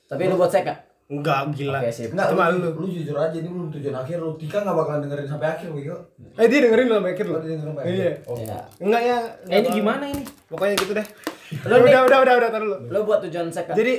[0.09, 0.79] Tapi lu buat sek gak?
[1.07, 2.11] Enggak gila Oke sip.
[2.11, 2.71] Enggak, Cuma lu, lu.
[2.77, 4.35] lu jujur aja ini belum tujuan akhir lu.
[4.35, 5.97] Tika nggak bakalan dengerin sampai akhir Wiko.
[6.35, 7.95] eh dia dengerin Oh, dengerin sampai akhir.
[7.95, 8.37] iya Oh.
[8.37, 8.59] Ya.
[8.79, 10.23] enggak ya Eh ini gimana ini?
[10.47, 11.07] pokoknya gitu deh
[11.63, 13.77] Lu udah, udah udah udah taruh lu Lo buat tujuan sek gak?
[13.77, 13.95] jadi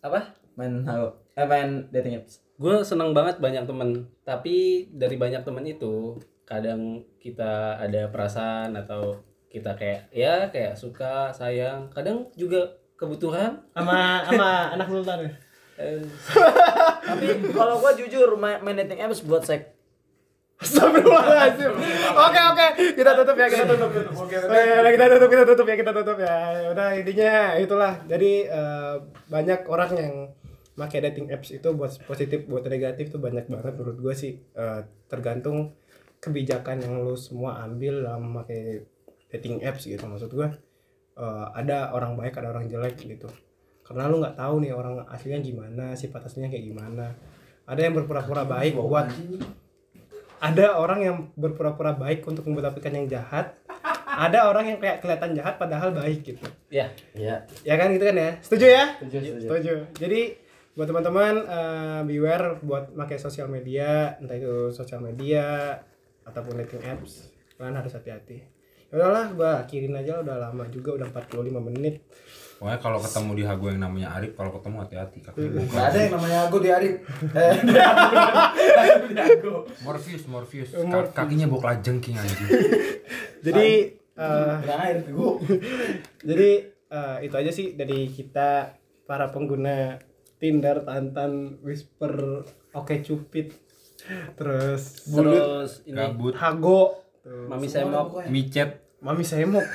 [0.00, 0.20] Apa?
[0.54, 1.10] main Hago.
[1.32, 2.38] Eh main dating apps.
[2.54, 3.90] Gue seneng banget banyak temen
[4.22, 4.54] Tapi
[4.88, 9.18] dari banyak temen itu Kadang kita ada perasaan atau
[9.48, 12.64] kita kayak ya kayak suka sayang kadang juga
[12.94, 15.30] kebutuhan sama sama anak sultan ya
[15.76, 19.72] Tapi kalau gua jujur main, dating apps buat sek.
[20.62, 21.74] Astagfirullahaladzim.
[22.14, 23.90] Oke oke, kita tutup ya, kita tutup.
[24.14, 26.36] Oke, udah, kita tutup, kita tutup ya, kita tutup ya.
[26.70, 27.92] Udah intinya itulah.
[28.06, 28.94] Jadi eh,
[29.26, 30.14] banyak orang yang
[30.78, 34.38] pakai dating apps itu buat positif, buat negatif tuh banyak banget menurut gue sih.
[34.54, 35.74] Eh, tergantung
[36.22, 38.86] kebijakan yang lu semua ambil dalam pakai
[39.34, 40.46] dating apps gitu maksud gue.
[41.18, 43.26] Eh, ada orang baik, ada orang jelek gitu.
[43.82, 47.12] Karena lu nggak tahu nih orang aslinya gimana, sifat aslinya kayak gimana.
[47.66, 49.06] Ada yang berpura-pura baik buat
[50.42, 53.54] ada orang yang berpura-pura baik untuk aplikasi yang jahat.
[54.12, 56.44] Ada orang yang kayak kelihatan jahat padahal baik gitu.
[56.68, 57.46] Ya Iya.
[57.64, 58.30] ya kan gitu kan ya?
[58.42, 58.84] Setuju ya?
[58.98, 59.46] Setuju, setuju.
[59.46, 59.74] setuju.
[59.96, 60.20] Jadi
[60.74, 65.78] buat teman-teman eh, beware buat pakai sosial media entah itu sosial media
[66.26, 68.42] ataupun dating apps kalian harus hati-hati.
[68.90, 72.04] Ya udahlah gua akhirin aja udah lama juga udah 45 menit
[72.62, 75.98] pokoknya kalau ketemu di Hago yang namanya Arif kalau ketemu hati-hati kakinya Nggak buka ada
[75.98, 76.94] yang namanya Hago di Arif.
[77.42, 77.54] Eh,
[79.10, 79.54] di Hago.
[79.82, 80.70] Morpheus Morpheus.
[80.78, 82.46] Oh, Ka- kakinya bau jengking anjing.
[83.50, 83.66] Jadi
[83.98, 85.42] eh, Kurang air Hago.
[86.22, 88.78] jadi eh, itu aja sih dari kita
[89.10, 89.98] para pengguna
[90.38, 92.46] Tinder, Tantan, Whisper,
[92.78, 93.50] Oke Cupid,
[94.38, 95.98] terus Bulut, terus ini
[96.38, 96.94] Hago,
[97.26, 98.22] mami semok.
[98.30, 99.66] micet Mami Semok.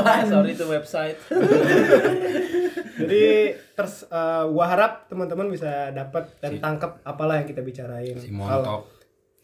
[0.00, 1.16] Ah, sorry itu website
[3.00, 8.12] Jadi terus eh, gua harap teman-teman bisa dapat dan tangkap apalah yang kita bicarain.
[8.16, 8.82] si Kalau- montok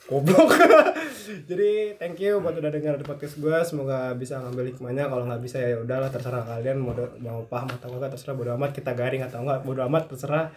[0.06, 0.54] Goblok.
[1.50, 3.64] Jadi thank you buat udah dengar podcast gua.
[3.66, 5.10] Semoga bisa ngambil hikmahnya.
[5.10, 8.70] Kalau nggak bisa ya udahlah terserah kalian mau mau paham atau enggak terserah bodo amat
[8.70, 10.52] kita garing atau enggak bodo amat terserah.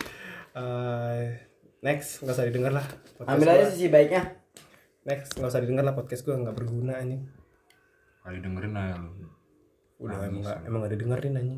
[0.54, 1.40] Eh,
[1.82, 2.86] next nggak usah didengar lah.
[3.26, 4.39] Ambil aja sisi baiknya.
[5.10, 7.26] Next nggak usah didengar lah podcast gua nggak berguna anjing.
[8.22, 9.10] kali dengerin aja lu
[9.98, 10.68] Udah emang nggak lu.
[10.70, 11.48] emang nggak didengerin anjing.